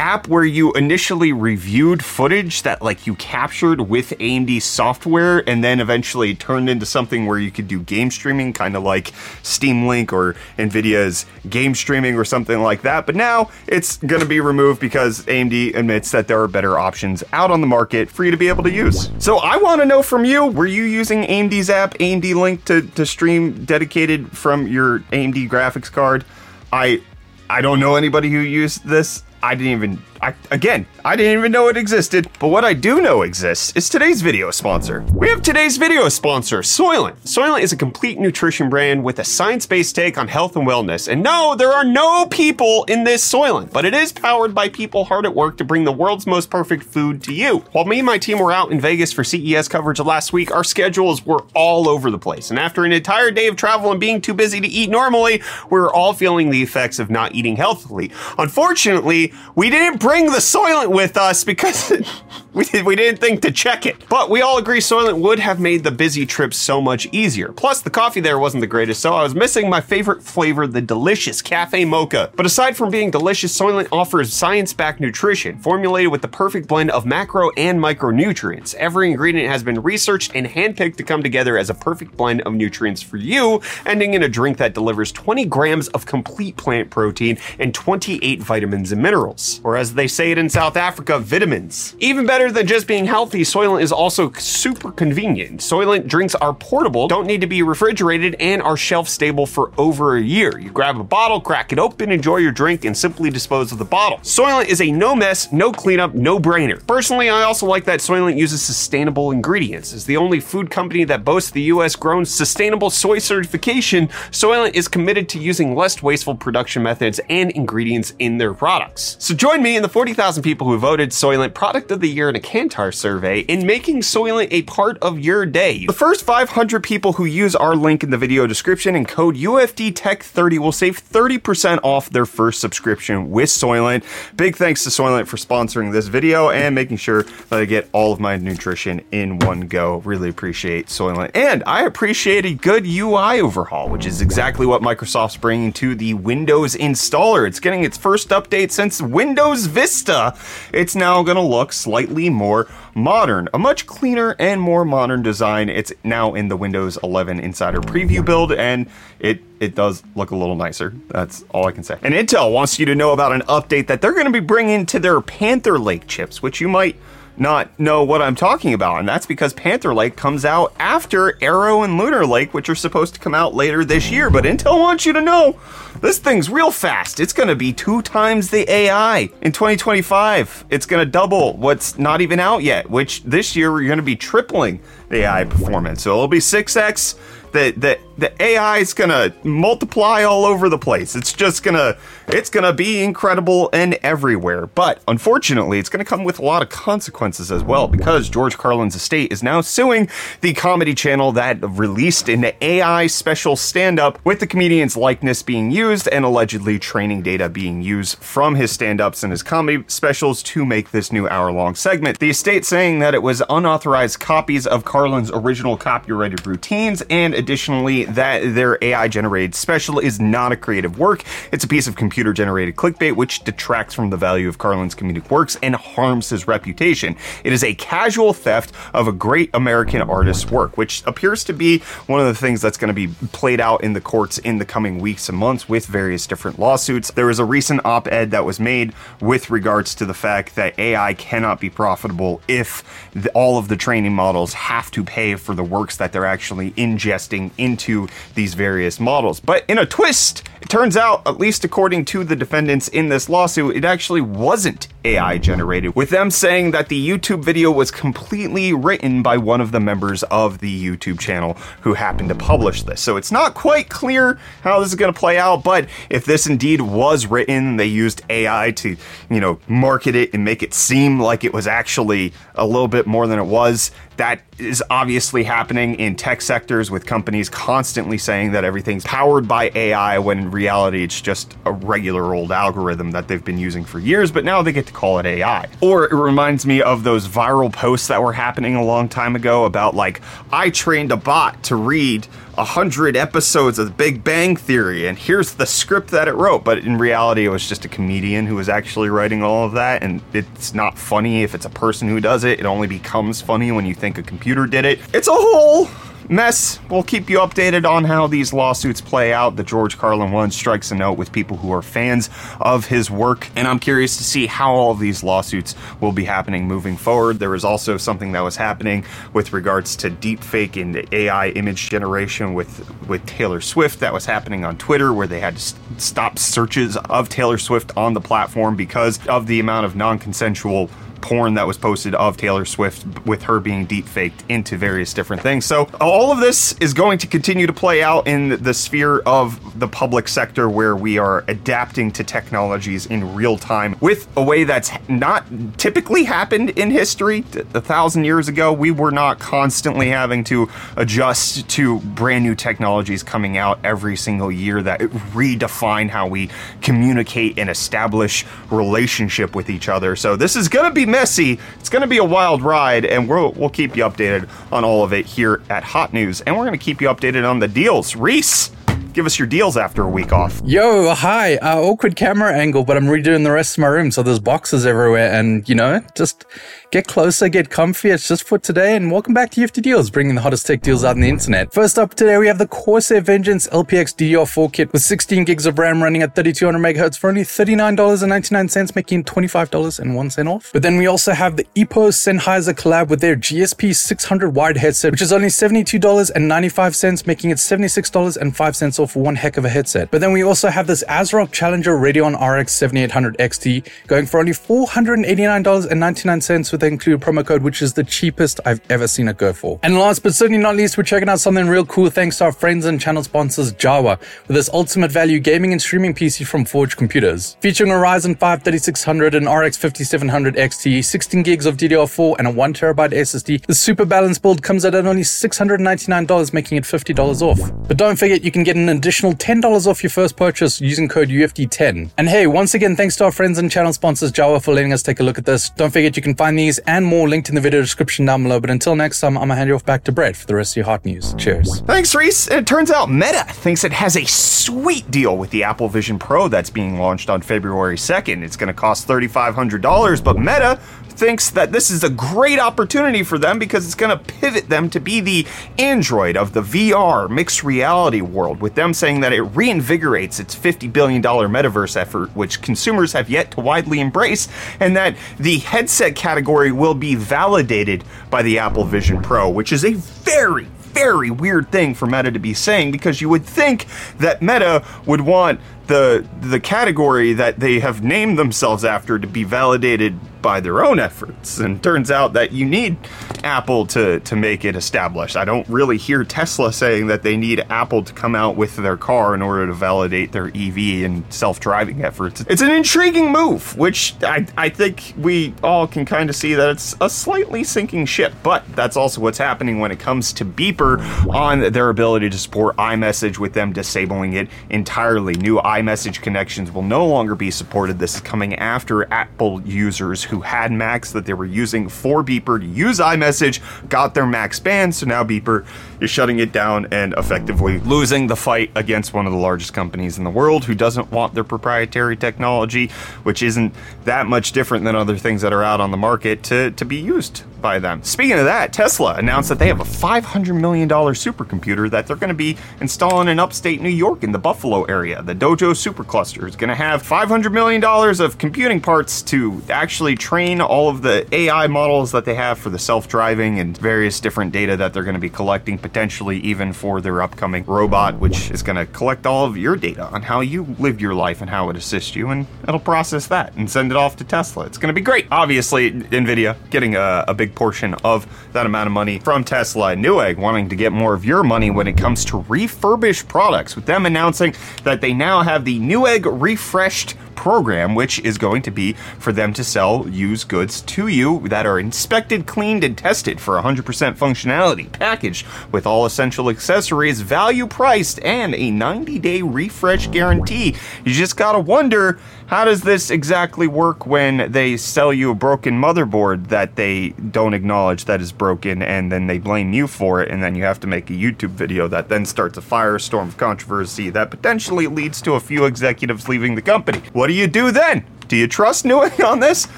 app 0.00 0.26
where 0.28 0.44
you 0.44 0.72
initially 0.72 1.30
reviewed 1.30 2.02
footage 2.02 2.62
that 2.62 2.80
like 2.80 3.06
you 3.06 3.14
captured 3.16 3.82
with 3.82 4.08
AMD 4.18 4.62
software 4.62 5.46
and 5.46 5.62
then 5.62 5.78
eventually 5.78 6.34
turned 6.34 6.70
into 6.70 6.86
something 6.86 7.26
where 7.26 7.38
you 7.38 7.50
could 7.50 7.68
do 7.68 7.78
game 7.80 8.10
streaming 8.10 8.54
kind 8.54 8.76
of 8.76 8.82
like 8.82 9.12
Steam 9.42 9.86
Link 9.86 10.10
or 10.10 10.36
Nvidia's 10.58 11.26
game 11.50 11.74
streaming 11.74 12.16
or 12.16 12.24
something 12.24 12.62
like 12.62 12.80
that. 12.80 13.04
But 13.04 13.14
now 13.14 13.50
it's 13.66 13.98
going 13.98 14.22
to 14.22 14.26
be 14.26 14.40
removed 14.40 14.80
because 14.80 15.26
AMD 15.26 15.76
admits 15.76 16.10
that 16.12 16.28
there 16.28 16.40
are 16.40 16.48
better 16.48 16.78
options 16.78 17.22
out 17.34 17.50
on 17.50 17.60
the 17.60 17.66
market 17.66 18.08
for 18.10 18.24
you 18.24 18.30
to 18.30 18.38
be 18.38 18.48
able 18.48 18.62
to 18.62 18.72
use. 18.72 19.10
So 19.18 19.36
I 19.36 19.58
want 19.58 19.82
to 19.82 19.86
know 19.86 20.00
from 20.00 20.24
you, 20.24 20.46
were 20.46 20.66
you 20.66 20.84
using 20.84 21.24
AMD's 21.24 21.68
app, 21.68 21.92
AMD 21.98 22.34
Link 22.34 22.64
to 22.64 22.80
to 22.80 23.04
stream 23.04 23.66
dedicated 23.66 24.34
from 24.34 24.66
your 24.66 25.00
AMD 25.12 25.50
graphics 25.50 25.92
card? 25.92 26.24
I 26.72 27.02
I 27.50 27.60
don't 27.60 27.80
know 27.80 27.96
anybody 27.96 28.30
who 28.30 28.38
used 28.38 28.86
this. 28.86 29.24
I 29.42 29.54
didn't 29.54 29.72
even 29.72 30.02
I, 30.22 30.34
again, 30.50 30.86
I 31.02 31.16
didn't 31.16 31.38
even 31.38 31.50
know 31.50 31.68
it 31.68 31.78
existed, 31.78 32.28
but 32.38 32.48
what 32.48 32.62
I 32.62 32.74
do 32.74 33.00
know 33.00 33.22
exists 33.22 33.74
is 33.74 33.88
today's 33.88 34.20
video 34.20 34.50
sponsor. 34.50 35.02
We 35.14 35.30
have 35.30 35.40
today's 35.40 35.78
video 35.78 36.10
sponsor, 36.10 36.58
Soylent. 36.58 37.16
Soylent 37.22 37.62
is 37.62 37.72
a 37.72 37.76
complete 37.76 38.18
nutrition 38.18 38.68
brand 38.68 39.02
with 39.02 39.18
a 39.18 39.24
science-based 39.24 39.96
take 39.96 40.18
on 40.18 40.28
health 40.28 40.56
and 40.56 40.68
wellness. 40.68 41.08
And 41.08 41.22
no, 41.22 41.54
there 41.56 41.72
are 41.72 41.84
no 41.84 42.26
people 42.26 42.84
in 42.84 43.04
this 43.04 43.26
Soylent, 43.26 43.72
but 43.72 43.86
it 43.86 43.94
is 43.94 44.12
powered 44.12 44.54
by 44.54 44.68
people 44.68 45.06
hard 45.06 45.24
at 45.24 45.34
work 45.34 45.56
to 45.56 45.64
bring 45.64 45.84
the 45.84 45.92
world's 45.92 46.26
most 46.26 46.50
perfect 46.50 46.84
food 46.84 47.22
to 47.22 47.32
you. 47.32 47.58
While 47.72 47.86
me 47.86 48.00
and 48.00 48.06
my 48.06 48.18
team 48.18 48.40
were 48.40 48.52
out 48.52 48.72
in 48.72 48.80
Vegas 48.80 49.14
for 49.14 49.24
CES 49.24 49.68
coverage 49.68 50.00
last 50.00 50.34
week, 50.34 50.50
our 50.50 50.64
schedules 50.64 51.24
were 51.24 51.44
all 51.54 51.88
over 51.88 52.10
the 52.10 52.18
place. 52.18 52.50
And 52.50 52.58
after 52.58 52.84
an 52.84 52.92
entire 52.92 53.30
day 53.30 53.46
of 53.46 53.56
travel 53.56 53.90
and 53.90 54.00
being 54.00 54.20
too 54.20 54.34
busy 54.34 54.60
to 54.60 54.68
eat 54.68 54.90
normally, 54.90 55.42
we 55.70 55.80
were 55.80 55.94
all 55.94 56.12
feeling 56.12 56.50
the 56.50 56.62
effects 56.62 56.98
of 56.98 57.08
not 57.08 57.34
eating 57.34 57.56
healthily. 57.56 58.12
Unfortunately, 58.36 59.29
we 59.54 59.70
didn't 59.70 60.00
bring 60.00 60.26
the 60.26 60.38
Soylent 60.38 60.90
with 60.90 61.16
us 61.16 61.44
because 61.44 61.92
we, 62.52 62.64
did, 62.64 62.84
we 62.84 62.96
didn't 62.96 63.20
think 63.20 63.42
to 63.42 63.50
check 63.50 63.86
it. 63.86 64.08
But 64.08 64.30
we 64.30 64.42
all 64.42 64.58
agree 64.58 64.78
Soylent 64.78 65.20
would 65.20 65.38
have 65.38 65.60
made 65.60 65.84
the 65.84 65.90
busy 65.90 66.26
trip 66.26 66.54
so 66.54 66.80
much 66.80 67.06
easier. 67.12 67.52
Plus, 67.52 67.80
the 67.80 67.90
coffee 67.90 68.20
there 68.20 68.38
wasn't 68.38 68.60
the 68.60 68.66
greatest, 68.66 69.00
so 69.00 69.14
I 69.14 69.22
was 69.22 69.34
missing 69.34 69.68
my 69.68 69.80
favorite 69.80 70.22
flavor, 70.22 70.66
the 70.66 70.80
delicious 70.80 71.42
cafe 71.42 71.84
mocha. 71.84 72.30
But 72.36 72.46
aside 72.46 72.76
from 72.76 72.90
being 72.90 73.10
delicious, 73.10 73.56
Soylent 73.56 73.88
offers 73.92 74.32
science-backed 74.32 75.00
nutrition, 75.00 75.58
formulated 75.58 76.10
with 76.10 76.22
the 76.22 76.28
perfect 76.28 76.68
blend 76.68 76.90
of 76.90 77.06
macro 77.06 77.50
and 77.56 77.80
micronutrients. 77.80 78.74
Every 78.74 79.10
ingredient 79.10 79.48
has 79.48 79.62
been 79.62 79.82
researched 79.82 80.32
and 80.34 80.46
handpicked 80.46 80.96
to 80.96 81.02
come 81.02 81.22
together 81.22 81.58
as 81.58 81.70
a 81.70 81.74
perfect 81.74 82.16
blend 82.16 82.42
of 82.42 82.54
nutrients 82.54 83.02
for 83.02 83.16
you, 83.16 83.60
ending 83.86 84.14
in 84.14 84.22
a 84.22 84.28
drink 84.28 84.58
that 84.58 84.74
delivers 84.74 85.12
20 85.12 85.44
grams 85.46 85.88
of 85.88 86.06
complete 86.06 86.56
plant 86.56 86.90
protein 86.90 87.38
and 87.58 87.74
28 87.74 88.40
vitamins 88.40 88.92
and 88.92 89.02
minerals 89.02 89.19
minerals, 89.20 89.60
or 89.64 89.76
as 89.76 89.94
they 89.94 90.08
say 90.08 90.30
it 90.30 90.38
in 90.38 90.48
South 90.48 90.76
Africa, 90.76 91.18
vitamins. 91.18 91.94
Even 91.98 92.26
better 92.26 92.50
than 92.50 92.66
just 92.66 92.86
being 92.86 93.04
healthy, 93.04 93.42
Soylent 93.42 93.82
is 93.82 93.92
also 93.92 94.32
super 94.32 94.90
convenient. 94.90 95.60
Soylent 95.60 96.06
drinks 96.06 96.34
are 96.34 96.54
portable, 96.54 97.06
don't 97.06 97.26
need 97.26 97.40
to 97.40 97.46
be 97.46 97.62
refrigerated, 97.62 98.34
and 98.40 98.62
are 98.62 98.76
shelf 98.76 99.08
stable 99.08 99.46
for 99.46 99.72
over 99.76 100.16
a 100.16 100.22
year. 100.22 100.58
You 100.58 100.70
grab 100.70 100.98
a 100.98 101.04
bottle, 101.04 101.40
crack 101.40 101.72
it 101.72 101.78
open, 101.78 102.10
enjoy 102.10 102.38
your 102.38 102.52
drink, 102.52 102.84
and 102.84 102.96
simply 102.96 103.30
dispose 103.30 103.72
of 103.72 103.78
the 103.78 103.84
bottle. 103.84 104.18
Soylent 104.18 104.68
is 104.68 104.80
a 104.80 104.90
no 104.90 105.14
mess, 105.14 105.52
no 105.52 105.72
cleanup, 105.72 106.14
no 106.14 106.38
brainer. 106.38 106.84
Personally, 106.86 107.28
I 107.28 107.42
also 107.42 107.66
like 107.66 107.84
that 107.84 108.00
Soylent 108.00 108.36
uses 108.36 108.62
sustainable 108.62 109.32
ingredients. 109.32 109.92
As 109.92 110.04
the 110.06 110.16
only 110.16 110.40
food 110.40 110.70
company 110.70 111.04
that 111.04 111.24
boasts 111.24 111.50
the 111.50 111.62
US 111.62 111.96
grown 111.96 112.24
sustainable 112.24 112.90
soy 112.90 113.18
certification, 113.18 114.08
Soylent 114.30 114.74
is 114.74 114.88
committed 114.88 115.28
to 115.30 115.38
using 115.38 115.74
less 115.74 116.02
wasteful 116.02 116.34
production 116.34 116.82
methods 116.82 117.20
and 117.28 117.50
ingredients 117.50 118.14
in 118.18 118.38
their 118.38 118.54
products. 118.54 119.09
So 119.18 119.34
join 119.34 119.62
me 119.62 119.76
and 119.76 119.84
the 119.84 119.88
40,000 119.88 120.42
people 120.42 120.66
who 120.66 120.78
voted 120.78 121.10
Soylent 121.10 121.54
Product 121.54 121.90
of 121.90 122.00
the 122.00 122.08
Year 122.08 122.28
in 122.28 122.36
a 122.36 122.40
Kantar 122.40 122.94
survey 122.94 123.40
in 123.40 123.66
making 123.66 124.00
Soylent 124.00 124.48
a 124.50 124.62
part 124.62 124.98
of 124.98 125.18
your 125.18 125.46
day. 125.46 125.86
The 125.86 125.92
first 125.92 126.24
500 126.24 126.82
people 126.82 127.14
who 127.14 127.24
use 127.24 127.56
our 127.56 127.74
link 127.74 128.02
in 128.02 128.10
the 128.10 128.18
video 128.18 128.46
description 128.46 128.94
and 128.94 129.08
code 129.08 129.36
UFDTech30 129.36 130.58
will 130.58 130.72
save 130.72 131.02
30% 131.02 131.80
off 131.82 132.10
their 132.10 132.26
first 132.26 132.60
subscription 132.60 133.30
with 133.30 133.48
Soylent. 133.48 134.04
Big 134.36 134.56
thanks 134.56 134.84
to 134.84 134.90
Soylent 134.90 135.26
for 135.26 135.36
sponsoring 135.36 135.92
this 135.92 136.06
video 136.06 136.50
and 136.50 136.74
making 136.74 136.98
sure 136.98 137.22
that 137.22 137.60
I 137.60 137.64
get 137.64 137.88
all 137.92 138.12
of 138.12 138.20
my 138.20 138.36
nutrition 138.36 139.02
in 139.10 139.38
one 139.40 139.62
go. 139.62 139.98
Really 139.98 140.28
appreciate 140.28 140.86
Soylent. 140.86 141.30
And 141.34 141.64
I 141.66 141.84
appreciate 141.84 142.46
a 142.46 142.54
good 142.54 142.86
UI 142.86 143.40
overhaul, 143.40 143.88
which 143.88 144.06
is 144.06 144.20
exactly 144.20 144.66
what 144.66 144.82
Microsoft's 144.82 145.36
bringing 145.36 145.72
to 145.74 145.94
the 145.94 146.14
Windows 146.14 146.74
installer. 146.74 147.46
It's 147.46 147.60
getting 147.60 147.84
its 147.84 147.96
first 147.96 148.28
update 148.28 148.70
since 148.70 148.99
Windows 149.02 149.66
Vista. 149.66 150.36
It's 150.72 150.94
now 150.94 151.22
going 151.22 151.36
to 151.36 151.42
look 151.42 151.72
slightly 151.72 152.30
more 152.30 152.68
modern, 152.94 153.48
a 153.54 153.58
much 153.58 153.86
cleaner 153.86 154.36
and 154.38 154.60
more 154.60 154.84
modern 154.84 155.22
design. 155.22 155.68
It's 155.68 155.92
now 156.04 156.34
in 156.34 156.48
the 156.48 156.56
Windows 156.56 156.98
11 157.02 157.40
Insider 157.40 157.80
Preview 157.80 158.24
build, 158.24 158.52
and 158.52 158.88
it 159.18 159.42
it 159.60 159.74
does 159.74 160.02
look 160.14 160.30
a 160.30 160.36
little 160.36 160.56
nicer. 160.56 160.94
That's 161.08 161.44
all 161.50 161.66
I 161.66 161.72
can 161.72 161.84
say. 161.84 161.98
And 162.02 162.14
Intel 162.14 162.52
wants 162.52 162.78
you 162.78 162.86
to 162.86 162.94
know 162.94 163.12
about 163.12 163.32
an 163.32 163.42
update 163.42 163.88
that 163.88 164.00
they're 164.00 164.14
going 164.14 164.26
to 164.26 164.32
be 164.32 164.40
bringing 164.40 164.86
to 164.86 164.98
their 164.98 165.20
Panther 165.20 165.78
Lake 165.78 166.06
chips, 166.06 166.42
which 166.42 166.60
you 166.60 166.68
might 166.68 166.96
not 167.40 167.80
know 167.80 168.04
what 168.04 168.20
I'm 168.20 168.34
talking 168.34 168.74
about, 168.74 168.98
and 168.98 169.08
that's 169.08 169.26
because 169.26 169.54
Panther 169.54 169.94
Lake 169.94 170.14
comes 170.14 170.44
out 170.44 170.74
after 170.78 171.42
Arrow 171.42 171.82
and 171.82 171.96
Lunar 171.96 172.26
Lake, 172.26 172.52
which 172.52 172.68
are 172.68 172.74
supposed 172.74 173.14
to 173.14 173.20
come 173.20 173.34
out 173.34 173.54
later 173.54 173.84
this 173.84 174.10
year. 174.10 174.28
But 174.28 174.44
Intel 174.44 174.78
wants 174.78 175.06
you 175.06 175.14
to 175.14 175.22
know 175.22 175.58
this 176.00 176.18
thing's 176.18 176.50
real 176.50 176.70
fast. 176.70 177.18
It's 177.18 177.32
going 177.32 177.48
to 177.48 177.56
be 177.56 177.72
two 177.72 178.02
times 178.02 178.50
the 178.50 178.70
AI 178.70 179.30
in 179.40 179.52
2025. 179.52 180.66
It's 180.68 180.84
going 180.84 181.04
to 181.04 181.10
double 181.10 181.56
what's 181.56 181.98
not 181.98 182.20
even 182.20 182.38
out 182.38 182.62
yet, 182.62 182.90
which 182.90 183.22
this 183.24 183.56
year 183.56 183.72
we're 183.72 183.86
going 183.86 183.96
to 183.96 184.02
be 184.02 184.16
tripling 184.16 184.80
the 185.08 185.22
AI 185.22 185.44
performance. 185.44 186.02
So 186.02 186.12
it'll 186.12 186.28
be 186.28 186.38
6x 186.38 187.16
the 187.52 187.72
the 187.76 187.98
the 188.20 188.30
AI 188.42 188.78
is 188.78 188.92
gonna 188.92 189.32
multiply 189.44 190.22
all 190.24 190.44
over 190.44 190.68
the 190.68 190.78
place. 190.78 191.16
It's 191.16 191.32
just 191.32 191.62
gonna 191.62 191.96
it's 192.28 192.50
gonna 192.50 192.74
be 192.74 193.02
incredible 193.02 193.70
and 193.72 193.94
everywhere. 194.02 194.66
But 194.66 195.02
unfortunately, 195.08 195.78
it's 195.78 195.88
gonna 195.88 196.04
come 196.04 196.22
with 196.22 196.38
a 196.38 196.44
lot 196.44 196.62
of 196.62 196.68
consequences 196.68 197.50
as 197.50 197.64
well 197.64 197.88
because 197.88 198.28
George 198.28 198.58
Carlin's 198.58 198.94
estate 198.94 199.32
is 199.32 199.42
now 199.42 199.62
suing 199.62 200.08
the 200.42 200.52
comedy 200.52 200.94
channel 200.94 201.32
that 201.32 201.58
released 201.62 202.28
an 202.28 202.52
AI 202.60 203.06
special 203.06 203.56
stand-up 203.56 204.22
with 204.22 204.38
the 204.38 204.46
comedian's 204.46 204.98
likeness 204.98 205.42
being 205.42 205.70
used 205.70 206.06
and 206.08 206.22
allegedly 206.24 206.78
training 206.78 207.22
data 207.22 207.48
being 207.48 207.80
used 207.80 208.18
from 208.18 208.54
his 208.54 208.70
stand-ups 208.70 209.22
and 209.22 209.30
his 209.32 209.42
comedy 209.42 209.82
specials 209.86 210.42
to 210.42 210.66
make 210.66 210.90
this 210.90 211.10
new 211.10 211.26
hour-long 211.26 211.74
segment. 211.74 212.18
The 212.18 212.30
estate 212.30 212.66
saying 212.66 212.98
that 212.98 213.14
it 213.14 213.22
was 213.22 213.42
unauthorized 213.48 214.20
copies 214.20 214.66
of 214.66 214.84
Carlin's 214.84 215.30
original 215.32 215.78
copyrighted 215.78 216.46
routines 216.46 217.02
and 217.08 217.32
additionally 217.32 218.09
that 218.14 218.54
their 218.54 218.78
AI 218.82 219.08
generated 219.08 219.54
special 219.54 219.98
is 219.98 220.20
not 220.20 220.52
a 220.52 220.56
creative 220.56 220.98
work. 220.98 221.24
It's 221.52 221.64
a 221.64 221.68
piece 221.68 221.86
of 221.86 221.96
computer 221.96 222.32
generated 222.32 222.76
clickbait 222.76 223.16
which 223.16 223.44
detracts 223.44 223.94
from 223.94 224.10
the 224.10 224.16
value 224.16 224.48
of 224.48 224.58
Carlin's 224.58 224.94
comedic 224.94 225.30
works 225.30 225.56
and 225.62 225.74
harms 225.74 226.30
his 226.30 226.46
reputation. 226.46 227.16
It 227.44 227.52
is 227.52 227.64
a 227.64 227.74
casual 227.74 228.32
theft 228.32 228.72
of 228.94 229.08
a 229.08 229.12
great 229.12 229.50
American 229.54 230.02
artist's 230.02 230.50
work, 230.50 230.76
which 230.76 231.02
appears 231.06 231.44
to 231.44 231.52
be 231.52 231.78
one 232.06 232.20
of 232.20 232.26
the 232.26 232.34
things 232.34 232.60
that's 232.60 232.76
going 232.76 232.94
to 232.94 232.94
be 232.94 233.08
played 233.32 233.60
out 233.60 233.82
in 233.82 233.92
the 233.92 234.00
courts 234.00 234.38
in 234.38 234.58
the 234.58 234.64
coming 234.64 234.98
weeks 234.98 235.28
and 235.28 235.38
months 235.38 235.68
with 235.68 235.86
various 235.86 236.26
different 236.26 236.58
lawsuits. 236.58 237.10
There 237.12 237.26
was 237.26 237.38
a 237.38 237.44
recent 237.44 237.84
op 237.84 238.08
ed 238.08 238.30
that 238.30 238.44
was 238.44 238.60
made 238.60 238.92
with 239.20 239.50
regards 239.50 239.94
to 239.96 240.06
the 240.06 240.14
fact 240.14 240.56
that 240.56 240.78
AI 240.78 241.14
cannot 241.14 241.60
be 241.60 241.70
profitable 241.70 242.40
if 242.48 242.82
the, 243.12 243.30
all 243.30 243.58
of 243.58 243.68
the 243.68 243.76
training 243.76 244.14
models 244.14 244.52
have 244.52 244.90
to 244.92 245.04
pay 245.04 245.34
for 245.36 245.54
the 245.54 245.64
works 245.64 245.96
that 245.96 246.12
they're 246.12 246.26
actually 246.26 246.70
ingesting 246.72 247.50
into 247.58 247.99
these 248.34 248.54
various 248.54 249.00
models. 249.00 249.40
But 249.40 249.64
in 249.68 249.78
a 249.78 249.86
twist, 249.86 250.48
it 250.60 250.68
turns 250.68 250.96
out, 250.96 251.26
at 251.26 251.38
least 251.38 251.64
according 251.64 252.04
to 252.06 252.24
the 252.24 252.36
defendants 252.36 252.88
in 252.88 253.08
this 253.08 253.28
lawsuit, 253.28 253.76
it 253.76 253.84
actually 253.84 254.20
wasn't 254.20 254.88
AI 255.04 255.38
generated, 255.38 255.96
with 255.96 256.10
them 256.10 256.30
saying 256.30 256.72
that 256.72 256.88
the 256.88 257.08
YouTube 257.08 257.42
video 257.42 257.70
was 257.70 257.90
completely 257.90 258.72
written 258.72 259.22
by 259.22 259.38
one 259.38 259.60
of 259.60 259.72
the 259.72 259.80
members 259.80 260.22
of 260.24 260.58
the 260.58 260.84
YouTube 260.84 261.18
channel 261.18 261.54
who 261.80 261.94
happened 261.94 262.28
to 262.28 262.34
publish 262.34 262.82
this. 262.82 263.00
So 263.00 263.16
it's 263.16 263.32
not 263.32 263.54
quite 263.54 263.88
clear 263.88 264.38
how 264.62 264.78
this 264.80 264.90
is 264.90 264.94
going 264.96 265.12
to 265.12 265.18
play 265.18 265.38
out, 265.38 265.64
but 265.64 265.88
if 266.10 266.26
this 266.26 266.46
indeed 266.46 266.82
was 266.82 267.24
written, 267.26 267.76
they 267.76 267.86
used 267.86 268.22
AI 268.28 268.72
to, 268.72 268.96
you 269.30 269.40
know, 269.40 269.58
market 269.66 270.14
it 270.14 270.34
and 270.34 270.44
make 270.44 270.62
it 270.62 270.74
seem 270.74 271.18
like 271.18 271.44
it 271.44 271.54
was 271.54 271.66
actually 271.66 272.34
a 272.54 272.66
little 272.66 272.88
bit 272.88 273.06
more 273.06 273.26
than 273.26 273.38
it 273.38 273.46
was. 273.46 273.90
That 274.18 274.42
is 274.58 274.84
obviously 274.90 275.44
happening 275.44 275.94
in 275.94 276.14
tech 276.14 276.42
sectors 276.42 276.90
with 276.90 277.06
companies 277.06 277.48
constantly 277.80 278.18
saying 278.18 278.52
that 278.52 278.62
everything's 278.62 279.04
powered 279.04 279.48
by 279.48 279.70
AI 279.74 280.18
when 280.18 280.38
in 280.38 280.50
reality 280.50 281.02
it's 281.02 281.18
just 281.18 281.56
a 281.64 281.72
regular 281.72 282.34
old 282.34 282.52
algorithm 282.52 283.12
that 283.12 283.26
they've 283.26 283.42
been 283.42 283.56
using 283.56 283.86
for 283.86 283.98
years, 283.98 284.30
but 284.30 284.44
now 284.44 284.60
they 284.60 284.70
get 284.70 284.86
to 284.86 284.92
call 284.92 285.18
it 285.18 285.24
AI. 285.24 285.66
Or 285.80 286.04
it 286.04 286.12
reminds 286.12 286.66
me 286.66 286.82
of 286.82 287.04
those 287.04 287.26
viral 287.26 287.72
posts 287.72 288.08
that 288.08 288.22
were 288.22 288.34
happening 288.34 288.74
a 288.74 288.84
long 288.84 289.08
time 289.08 289.34
ago 289.34 289.64
about 289.64 289.96
like, 289.96 290.20
I 290.52 290.68
trained 290.68 291.10
a 291.10 291.16
bot 291.16 291.62
to 291.64 291.76
read 291.76 292.26
a 292.58 292.64
hundred 292.64 293.16
episodes 293.16 293.78
of 293.78 293.86
the 293.86 293.92
Big 293.92 294.22
Bang 294.22 294.56
Theory, 294.56 295.06
and 295.06 295.16
here's 295.16 295.54
the 295.54 295.64
script 295.64 296.10
that 296.10 296.28
it 296.28 296.34
wrote. 296.34 296.62
But 296.62 296.80
in 296.80 296.98
reality, 296.98 297.46
it 297.46 297.48
was 297.48 297.66
just 297.66 297.86
a 297.86 297.88
comedian 297.88 298.44
who 298.44 298.56
was 298.56 298.68
actually 298.68 299.08
writing 299.08 299.42
all 299.42 299.64
of 299.64 299.72
that, 299.72 300.02
and 300.02 300.20
it's 300.34 300.74
not 300.74 300.98
funny 300.98 301.42
if 301.42 301.54
it's 301.54 301.64
a 301.64 301.70
person 301.70 302.08
who 302.08 302.20
does 302.20 302.44
it. 302.44 302.60
It 302.60 302.66
only 302.66 302.88
becomes 302.88 303.40
funny 303.40 303.72
when 303.72 303.86
you 303.86 303.94
think 303.94 304.18
a 304.18 304.22
computer 304.22 304.66
did 304.66 304.84
it. 304.84 304.98
It's 305.14 305.28
a 305.28 305.32
whole 305.32 305.88
mess. 306.28 306.78
We'll 306.88 307.02
keep 307.02 307.30
you 307.30 307.38
updated 307.38 307.88
on 307.88 308.04
how 308.04 308.26
these 308.26 308.52
lawsuits 308.52 309.00
play 309.00 309.32
out. 309.32 309.56
The 309.56 309.64
George 309.64 309.98
Carlin 309.98 310.32
one 310.32 310.50
strikes 310.50 310.90
a 310.90 310.94
note 310.94 311.14
with 311.14 311.32
people 311.32 311.56
who 311.56 311.72
are 311.72 311.82
fans 311.82 312.30
of 312.60 312.86
his 312.86 313.10
work, 313.10 313.48
and 313.56 313.66
I'm 313.66 313.78
curious 313.78 314.16
to 314.18 314.24
see 314.24 314.46
how 314.46 314.74
all 314.74 314.94
these 314.94 315.22
lawsuits 315.22 315.74
will 316.00 316.12
be 316.12 316.24
happening 316.24 316.66
moving 316.66 316.96
forward. 316.96 317.38
There 317.38 317.50
was 317.50 317.64
also 317.64 317.96
something 317.96 318.32
that 318.32 318.40
was 318.40 318.56
happening 318.56 319.04
with 319.32 319.52
regards 319.52 319.96
to 319.96 320.10
deepfake 320.10 320.80
and 320.80 321.06
AI 321.12 321.50
image 321.50 321.90
generation 321.90 322.54
with 322.54 322.88
with 323.08 323.24
Taylor 323.26 323.60
Swift 323.60 324.00
that 324.00 324.12
was 324.12 324.26
happening 324.26 324.64
on 324.64 324.76
Twitter, 324.76 325.12
where 325.12 325.26
they 325.26 325.40
had 325.40 325.56
to 325.56 325.74
stop 325.98 326.38
searches 326.38 326.96
of 326.96 327.28
Taylor 327.28 327.58
Swift 327.58 327.96
on 327.96 328.14
the 328.14 328.20
platform 328.20 328.76
because 328.76 329.24
of 329.26 329.46
the 329.46 329.60
amount 329.60 329.86
of 329.86 329.96
non-consensual 329.96 330.90
porn 331.20 331.54
that 331.54 331.66
was 331.66 331.78
posted 331.78 332.14
of 332.14 332.36
Taylor 332.36 332.64
Swift 332.64 333.04
with 333.26 333.42
her 333.44 333.60
being 333.60 333.86
deep 333.86 334.06
faked 334.06 334.44
into 334.48 334.76
various 334.76 335.12
different 335.12 335.42
things. 335.42 335.64
So 335.64 335.88
all 336.00 336.32
of 336.32 336.40
this 336.40 336.72
is 336.80 336.94
going 336.94 337.18
to 337.18 337.26
continue 337.26 337.66
to 337.66 337.72
play 337.72 338.02
out 338.02 338.26
in 338.26 338.62
the 338.62 338.74
sphere 338.74 339.20
of 339.20 339.78
the 339.78 339.88
public 339.88 340.28
sector 340.28 340.68
where 340.68 340.96
we 340.96 341.18
are 341.18 341.44
adapting 341.48 342.10
to 342.12 342.24
technologies 342.24 343.06
in 343.06 343.34
real 343.34 343.56
time 343.56 343.96
with 344.00 344.28
a 344.36 344.42
way 344.42 344.64
that's 344.64 344.90
not 345.08 345.44
typically 345.78 346.24
happened 346.24 346.70
in 346.70 346.90
history. 346.90 347.44
A 347.74 347.80
thousand 347.80 348.24
years 348.24 348.48
ago, 348.48 348.72
we 348.72 348.90
were 348.90 349.10
not 349.10 349.38
constantly 349.38 350.08
having 350.08 350.44
to 350.44 350.68
adjust 350.96 351.68
to 351.70 352.00
brand 352.00 352.44
new 352.44 352.54
technologies 352.54 353.22
coming 353.22 353.56
out 353.56 353.78
every 353.84 354.16
single 354.16 354.50
year 354.50 354.82
that 354.82 355.00
redefine 355.00 356.08
how 356.08 356.26
we 356.26 356.50
communicate 356.82 357.58
and 357.58 357.70
establish 357.70 358.44
relationship 358.70 359.54
with 359.54 359.70
each 359.70 359.88
other. 359.88 360.16
So 360.16 360.36
this 360.36 360.56
is 360.56 360.68
going 360.68 360.88
to 360.88 360.94
be 360.94 361.06
messy. 361.10 361.58
It's 361.78 361.88
going 361.88 362.02
to 362.02 362.08
be 362.08 362.18
a 362.18 362.24
wild 362.24 362.62
ride, 362.62 363.04
and 363.04 363.28
we'll, 363.28 363.52
we'll 363.52 363.70
keep 363.70 363.96
you 363.96 364.04
updated 364.04 364.48
on 364.72 364.84
all 364.84 365.04
of 365.04 365.12
it 365.12 365.26
here 365.26 365.62
at 365.68 365.82
Hot 365.82 366.12
News. 366.12 366.40
And 366.42 366.56
we're 366.56 366.66
going 366.66 366.78
to 366.78 366.84
keep 366.84 367.00
you 367.00 367.08
updated 367.08 367.48
on 367.48 367.58
the 367.58 367.68
deals. 367.68 368.16
Reese, 368.16 368.70
give 369.12 369.26
us 369.26 369.38
your 369.38 369.48
deals 369.48 369.76
after 369.76 370.02
a 370.02 370.08
week 370.08 370.32
off. 370.32 370.60
Yo, 370.64 371.14
hi. 371.14 371.56
Uh, 371.56 371.80
awkward 371.80 372.16
camera 372.16 372.52
angle, 372.52 372.84
but 372.84 372.96
I'm 372.96 373.06
redoing 373.06 373.44
the 373.44 373.50
rest 373.50 373.76
of 373.76 373.82
my 373.82 373.88
room, 373.88 374.10
so 374.10 374.22
there's 374.22 374.40
boxes 374.40 374.86
everywhere, 374.86 375.32
and 375.32 375.68
you 375.68 375.74
know, 375.74 376.02
just 376.14 376.44
Get 376.90 377.06
closer, 377.06 377.48
get 377.48 377.70
comfy. 377.70 378.10
It's 378.10 378.26
just 378.26 378.42
for 378.42 378.58
today. 378.58 378.96
And 378.96 379.12
welcome 379.12 379.32
back 379.32 379.52
to 379.52 379.60
UFD 379.60 379.80
Deals, 379.80 380.10
bringing 380.10 380.34
the 380.34 380.40
hottest 380.40 380.66
tech 380.66 380.82
deals 380.82 381.04
out 381.04 381.14
on 381.14 381.20
the 381.20 381.28
internet. 381.28 381.72
First 381.72 382.00
up 382.00 382.14
today, 382.14 382.36
we 382.36 382.48
have 382.48 382.58
the 382.58 382.66
Corsair 382.66 383.20
Vengeance 383.20 383.68
LPX 383.68 384.16
DDR4 384.16 384.72
kit 384.72 384.92
with 384.92 385.02
16 385.02 385.44
gigs 385.44 385.66
of 385.66 385.78
RAM 385.78 386.02
running 386.02 386.22
at 386.22 386.34
3200 386.34 386.80
megahertz 386.80 387.16
for 387.16 387.30
only 387.30 387.42
$39.99, 387.42 388.96
making 388.96 389.22
$25.01 389.22 390.46
off. 390.48 390.70
But 390.72 390.82
then 390.82 390.96
we 390.96 391.06
also 391.06 391.32
have 391.32 391.56
the 391.56 391.64
Epos 391.76 392.16
Sennheiser 392.18 392.74
collab 392.74 393.06
with 393.06 393.20
their 393.20 393.36
GSP 393.36 393.94
600 393.94 394.56
wired 394.56 394.76
headset, 394.76 395.12
which 395.12 395.22
is 395.22 395.32
only 395.32 395.46
$72.95, 395.46 397.26
making 397.28 397.50
it 397.50 397.58
$76.05 397.58 398.98
off 398.98 398.99
for 399.06 399.22
one 399.22 399.36
heck 399.36 399.56
of 399.56 399.64
a 399.64 399.68
headset. 399.68 400.10
But 400.10 400.20
then 400.20 400.32
we 400.32 400.42
also 400.42 400.68
have 400.68 400.86
this 400.86 401.04
ASRock 401.08 401.52
Challenger 401.52 401.96
Radeon 401.96 402.34
RX 402.34 402.72
7800 402.72 403.38
XT 403.38 403.88
going 404.06 404.26
for 404.26 404.40
only 404.40 404.52
$489.99 404.52 406.72
with 406.72 406.80
the 406.80 406.86
included 406.86 407.20
promo 407.20 407.46
code, 407.46 407.62
which 407.62 407.82
is 407.82 407.92
the 407.94 408.04
cheapest 408.04 408.60
I've 408.64 408.80
ever 408.90 409.08
seen 409.08 409.28
it 409.28 409.38
go 409.38 409.52
for. 409.52 409.78
And 409.82 409.98
last 409.98 410.22
but 410.22 410.34
certainly 410.34 410.62
not 410.62 410.76
least, 410.76 410.98
we're 410.98 411.04
checking 411.04 411.28
out 411.28 411.40
something 411.40 411.68
real 411.68 411.86
cool 411.86 412.10
thanks 412.10 412.38
to 412.38 412.44
our 412.44 412.52
friends 412.52 412.84
and 412.84 413.00
channel 413.00 413.24
sponsors 413.24 413.72
Jawa 413.72 414.18
with 414.46 414.56
this 414.56 414.68
ultimate 414.72 415.10
value 415.10 415.40
gaming 415.40 415.72
and 415.72 415.80
streaming 415.80 416.14
PC 416.14 416.46
from 416.46 416.64
Forge 416.64 416.96
Computers. 416.96 417.56
Featuring 417.60 417.90
a 417.90 417.94
Ryzen 417.94 418.38
5 418.38 418.62
3600 418.62 419.34
and 419.34 419.48
RX 419.48 419.76
5700 419.78 420.56
XT, 420.56 421.04
16 421.04 421.42
gigs 421.42 421.66
of 421.66 421.76
DDR4 421.78 422.36
and 422.38 422.46
a 422.46 422.52
1TB 422.52 423.12
SSD, 423.12 423.66
the 423.66 423.74
super 423.74 424.04
balanced 424.04 424.42
build 424.42 424.62
comes 424.62 424.84
out 424.84 424.94
at 424.94 425.06
only 425.06 425.22
$699, 425.22 426.52
making 426.52 426.76
it 426.76 426.84
$50 426.84 427.42
off. 427.42 427.88
But 427.88 427.96
don't 427.96 428.16
forget, 428.16 428.44
you 428.44 428.50
can 428.50 428.62
get 428.62 428.76
an 428.76 428.89
additional 428.90 429.32
$10 429.32 429.86
off 429.86 430.02
your 430.02 430.10
first 430.10 430.36
purchase 430.36 430.80
using 430.80 431.08
code 431.08 431.28
UFD10. 431.28 432.10
And 432.16 432.28
hey, 432.28 432.46
once 432.46 432.74
again, 432.74 432.96
thanks 432.96 433.16
to 433.16 433.24
our 433.24 433.32
friends 433.32 433.58
and 433.58 433.70
channel 433.70 433.92
sponsors 433.92 434.32
Jawa 434.32 434.62
for 434.62 434.72
letting 434.72 434.92
us 434.92 435.02
take 435.02 435.20
a 435.20 435.22
look 435.22 435.38
at 435.38 435.44
this. 435.44 435.70
Don't 435.70 435.90
forget, 435.90 436.16
you 436.16 436.22
can 436.22 436.34
find 436.34 436.58
these 436.58 436.78
and 436.80 437.04
more 437.04 437.28
linked 437.28 437.48
in 437.50 437.54
the 437.54 437.60
video 437.60 437.80
description 437.80 438.24
down 438.24 438.42
below. 438.42 438.60
But 438.60 438.70
until 438.70 438.96
next 438.96 439.20
time, 439.20 439.36
I'm 439.36 439.48
gonna 439.48 439.56
hand 439.56 439.68
you 439.68 439.74
off 439.74 439.84
back 439.84 440.04
to 440.04 440.12
Brett 440.12 440.36
for 440.36 440.46
the 440.46 440.54
rest 440.54 440.72
of 440.72 440.76
your 440.76 440.86
hot 440.86 441.04
news. 441.04 441.34
Cheers. 441.34 441.80
Thanks, 441.80 442.14
Reese. 442.14 442.48
It 442.48 442.66
turns 442.66 442.90
out 442.90 443.10
Meta 443.10 443.44
thinks 443.48 443.84
it 443.84 443.92
has 443.92 444.16
a 444.16 444.24
sweet 444.24 445.10
deal 445.10 445.36
with 445.36 445.50
the 445.50 445.64
Apple 445.64 445.88
Vision 445.88 446.18
Pro 446.18 446.48
that's 446.48 446.70
being 446.70 446.98
launched 446.98 447.28
on 447.28 447.42
February 447.42 447.96
2nd. 447.96 448.42
It's 448.42 448.56
to 448.68 448.74
cost 448.74 449.08
$3,500, 449.08 450.22
but 450.22 450.38
Meta 450.38 450.78
thinks 451.20 451.50
that 451.50 451.70
this 451.70 451.90
is 451.90 452.02
a 452.02 452.08
great 452.08 452.58
opportunity 452.58 453.22
for 453.22 453.38
them 453.38 453.58
because 453.58 453.84
it's 453.84 453.94
going 453.94 454.16
to 454.16 454.24
pivot 454.24 454.70
them 454.70 454.88
to 454.88 454.98
be 454.98 455.20
the 455.20 455.46
Android 455.78 456.34
of 456.34 456.54
the 456.54 456.62
VR 456.62 457.28
mixed 457.28 457.62
reality 457.62 458.22
world, 458.22 458.62
with 458.62 458.74
them 458.74 458.94
saying 458.94 459.20
that 459.20 459.30
it 459.30 459.42
reinvigorates 459.52 460.40
its 460.40 460.56
$50 460.56 460.90
billion 460.90 461.22
metaverse 461.22 461.94
effort, 461.94 462.34
which 462.34 462.62
consumers 462.62 463.12
have 463.12 463.28
yet 463.28 463.50
to 463.50 463.60
widely 463.60 464.00
embrace, 464.00 464.48
and 464.80 464.96
that 464.96 465.14
the 465.38 465.58
headset 465.58 466.16
category 466.16 466.72
will 466.72 466.94
be 466.94 467.14
validated 467.14 468.02
by 468.30 468.40
the 468.40 468.58
Apple 468.58 468.84
Vision 468.84 469.20
Pro, 469.20 469.50
which 469.50 469.72
is 469.72 469.84
a 469.84 469.92
very, 469.92 470.64
very 470.64 471.30
weird 471.30 471.70
thing 471.70 471.94
for 471.94 472.06
Meta 472.06 472.32
to 472.32 472.38
be 472.38 472.54
saying 472.54 472.92
because 472.92 473.20
you 473.20 473.28
would 473.28 473.44
think 473.44 473.86
that 474.18 474.40
Meta 474.40 474.82
would 475.04 475.20
want 475.20 475.60
the 475.90 476.24
the 476.40 476.60
category 476.60 477.32
that 477.32 477.58
they 477.58 477.80
have 477.80 478.02
named 478.02 478.38
themselves 478.38 478.84
after 478.84 479.18
to 479.18 479.26
be 479.26 479.42
validated 479.42 480.16
by 480.42 480.60
their 480.60 480.84
own 480.84 480.98
efforts. 480.98 481.58
And 481.58 481.82
turns 481.82 482.10
out 482.10 482.32
that 482.34 482.52
you 482.52 482.64
need 482.64 482.96
Apple 483.44 483.86
to 483.86 484.20
to 484.20 484.36
make 484.36 484.64
it 484.64 484.76
established. 484.76 485.36
I 485.36 485.44
don't 485.44 485.68
really 485.68 485.96
hear 485.96 486.24
Tesla 486.24 486.72
saying 486.72 487.06
that 487.08 487.22
they 487.22 487.36
need 487.36 487.60
Apple 487.70 488.02
to 488.04 488.12
come 488.12 488.34
out 488.34 488.56
with 488.56 488.76
their 488.76 488.96
car 488.96 489.34
in 489.34 489.42
order 489.42 489.66
to 489.66 489.72
validate 489.72 490.32
their 490.32 490.46
EV 490.48 491.04
and 491.04 491.24
self-driving 491.32 492.04
efforts. 492.04 492.44
It's 492.48 492.62
an 492.62 492.70
intriguing 492.70 493.32
move, 493.32 493.76
which 493.76 494.14
I 494.22 494.46
I 494.56 494.68
think 494.68 495.14
we 495.18 495.54
all 495.62 495.86
can 495.86 496.04
kind 496.04 496.30
of 496.30 496.36
see 496.36 496.54
that 496.54 496.70
it's 496.70 496.94
a 497.00 497.08
slightly 497.08 497.64
sinking 497.64 498.06
ship. 498.06 498.32
But 498.42 498.64
that's 498.74 498.96
also 498.96 499.20
what's 499.20 499.38
happening 499.38 499.80
when 499.80 499.90
it 499.90 499.98
comes 499.98 500.32
to 500.34 500.44
Beeper 500.44 501.00
on 501.34 501.72
their 501.72 501.88
ability 501.88 502.30
to 502.30 502.38
support 502.38 502.76
iMessage 502.76 503.38
with 503.38 503.52
them 503.52 503.72
disabling 503.72 504.34
it 504.34 504.48
entirely. 504.68 505.34
New 505.34 505.58
iMessage 505.58 506.20
connections 506.22 506.70
will 506.70 506.82
no 506.82 507.06
longer 507.06 507.34
be 507.34 507.50
supported. 507.50 507.98
This 507.98 508.16
is 508.16 508.20
coming 508.20 508.54
after 508.56 509.12
Apple 509.12 509.60
users 509.62 510.24
who 510.30 510.40
had 510.40 510.72
Macs 510.72 511.12
that 511.12 511.26
they 511.26 511.34
were 511.34 511.44
using 511.44 511.88
for 511.88 512.24
Beeper 512.24 512.60
to 512.60 512.66
use 512.66 512.98
iMessage 512.98 513.60
got 513.88 514.14
their 514.14 514.26
Macs 514.26 514.58
banned. 514.58 514.94
So 514.94 515.06
now 515.06 515.22
Beeper 515.22 515.66
is 516.00 516.10
shutting 516.10 516.38
it 516.38 516.52
down 516.52 516.86
and 516.90 517.12
effectively 517.18 517.78
losing 517.80 518.26
the 518.26 518.36
fight 518.36 518.70
against 518.74 519.12
one 519.12 519.26
of 519.26 519.32
the 519.32 519.38
largest 519.38 519.74
companies 519.74 520.18
in 520.18 520.24
the 520.24 520.30
world 520.30 520.64
who 520.64 520.74
doesn't 520.74 521.10
want 521.10 521.34
their 521.34 521.44
proprietary 521.44 522.16
technology, 522.16 522.88
which 523.22 523.42
isn't 523.42 523.74
that 524.04 524.26
much 524.26 524.52
different 524.52 524.84
than 524.84 524.96
other 524.96 525.16
things 525.16 525.42
that 525.42 525.52
are 525.52 525.62
out 525.62 525.80
on 525.80 525.90
the 525.90 525.96
market, 525.96 526.42
to, 526.44 526.70
to 526.72 526.84
be 526.84 526.96
used 526.96 527.42
by 527.60 527.78
them. 527.78 528.02
Speaking 528.02 528.38
of 528.38 528.44
that, 528.44 528.72
Tesla 528.72 529.14
announced 529.14 529.48
that 529.48 529.58
they 529.58 529.68
have 529.68 529.80
a 529.80 529.84
$500 529.84 530.58
million 530.58 530.88
supercomputer 530.88 531.90
that 531.90 532.06
they're 532.06 532.16
going 532.16 532.28
to 532.28 532.34
be 532.34 532.56
installing 532.80 533.28
in 533.28 533.38
upstate 533.38 533.80
New 533.80 533.88
York 533.88 534.22
in 534.22 534.32
the 534.32 534.38
Buffalo 534.38 534.84
area. 534.84 535.22
The 535.22 535.34
Dojo 535.34 535.72
Supercluster 535.72 536.48
is 536.48 536.56
going 536.56 536.68
to 536.68 536.74
have 536.74 537.02
$500 537.02 537.52
million 537.52 537.84
of 537.84 538.38
computing 538.38 538.80
parts 538.80 539.22
to 539.22 539.62
actually 539.68 540.14
train 540.14 540.60
all 540.60 540.88
of 540.88 541.02
the 541.02 541.26
AI 541.34 541.66
models 541.66 542.12
that 542.12 542.24
they 542.24 542.34
have 542.34 542.58
for 542.58 542.70
the 542.70 542.78
self 542.78 543.08
driving 543.08 543.58
and 543.58 543.76
various 543.76 544.20
different 544.20 544.52
data 544.52 544.76
that 544.76 544.92
they're 544.92 545.04
going 545.04 545.14
to 545.14 545.20
be 545.20 545.30
collecting, 545.30 545.78
potentially 545.78 546.38
even 546.40 546.72
for 546.72 547.00
their 547.00 547.22
upcoming 547.22 547.64
robot, 547.64 548.18
which 548.18 548.50
is 548.50 548.62
going 548.62 548.76
to 548.76 548.86
collect 548.86 549.26
all 549.26 549.46
of 549.46 549.56
your 549.56 549.76
data 549.76 550.04
on 550.06 550.22
how 550.22 550.40
you 550.40 550.64
live 550.78 551.00
your 551.00 551.14
life 551.14 551.40
and 551.40 551.50
how 551.50 551.68
it 551.70 551.76
assists 551.76 552.14
you, 552.14 552.28
and 552.28 552.46
it'll 552.64 552.80
process 552.80 553.26
that 553.26 553.54
and 553.56 553.70
send 553.70 553.90
it 553.90 553.96
off 553.96 554.16
to 554.16 554.24
Tesla. 554.24 554.66
It's 554.66 554.78
going 554.78 554.88
to 554.88 554.94
be 554.94 555.00
great. 555.00 555.26
Obviously, 555.30 555.90
NVIDIA 555.90 556.56
getting 556.70 556.96
a, 556.96 557.24
a 557.28 557.34
big 557.34 557.49
portion 557.54 557.94
of 558.04 558.26
that 558.52 558.66
amount 558.66 558.86
of 558.86 558.92
money 558.92 559.18
from 559.18 559.44
Tesla. 559.44 559.94
Newegg 559.94 560.36
wanting 560.36 560.68
to 560.68 560.76
get 560.76 560.92
more 560.92 561.14
of 561.14 561.24
your 561.24 561.42
money 561.42 561.70
when 561.70 561.86
it 561.86 561.96
comes 561.96 562.24
to 562.26 562.44
refurbished 562.48 563.28
products, 563.28 563.76
with 563.76 563.86
them 563.86 564.06
announcing 564.06 564.54
that 564.84 565.00
they 565.00 565.12
now 565.12 565.42
have 565.42 565.64
the 565.64 565.78
Newegg 565.78 566.26
refreshed 566.40 567.16
program, 567.40 567.94
which 567.94 568.18
is 568.20 568.36
going 568.36 568.60
to 568.60 568.70
be 568.70 568.92
for 569.18 569.32
them 569.32 569.54
to 569.54 569.64
sell 569.64 570.06
used 570.06 570.46
goods 570.46 570.82
to 570.82 571.08
you 571.08 571.40
that 571.48 571.64
are 571.64 571.80
inspected, 571.80 572.46
cleaned, 572.46 572.84
and 572.84 572.98
tested 572.98 573.40
for 573.40 573.54
100% 573.54 573.82
functionality, 574.14 574.92
packaged 574.92 575.46
with 575.72 575.86
all 575.86 576.04
essential 576.04 576.50
accessories, 576.50 577.22
value 577.22 577.66
priced, 577.66 578.22
and 578.22 578.54
a 578.54 578.70
90 578.70 579.18
day 579.20 579.40
refresh 579.40 580.06
guarantee. 580.08 580.76
You 581.02 581.14
just 581.14 581.38
gotta 581.38 581.58
wonder 581.58 582.18
how 582.50 582.64
does 582.64 582.82
this 582.82 583.12
exactly 583.12 583.68
work 583.68 584.06
when 584.06 584.50
they 584.50 584.76
sell 584.76 585.12
you 585.12 585.30
a 585.30 585.34
broken 585.36 585.80
motherboard 585.80 586.48
that 586.48 586.74
they 586.74 587.10
don't 587.30 587.54
acknowledge 587.54 588.06
that 588.06 588.20
is 588.20 588.32
broken 588.32 588.82
and 588.82 589.12
then 589.12 589.28
they 589.28 589.38
blame 589.38 589.72
you 589.72 589.86
for 589.86 590.20
it 590.20 590.28
and 590.28 590.42
then 590.42 590.56
you 590.56 590.64
have 590.64 590.80
to 590.80 590.88
make 590.88 591.08
a 591.10 591.12
YouTube 591.12 591.50
video 591.50 591.86
that 591.86 592.08
then 592.08 592.26
starts 592.26 592.58
a 592.58 592.60
firestorm 592.60 593.28
of 593.28 593.36
controversy 593.36 594.10
that 594.10 594.32
potentially 594.32 594.88
leads 594.88 595.22
to 595.22 595.34
a 595.34 595.40
few 595.40 595.64
executives 595.64 596.28
leaving 596.28 596.56
the 596.56 596.62
company. 596.62 597.00
What 597.12 597.29
do 597.30 597.36
you 597.36 597.46
do 597.46 597.70
then? 597.70 598.04
Do 598.26 598.34
you 598.34 598.48
trust 598.48 598.84
Newegg 598.84 599.24
on 599.24 599.38
this? 599.38 599.68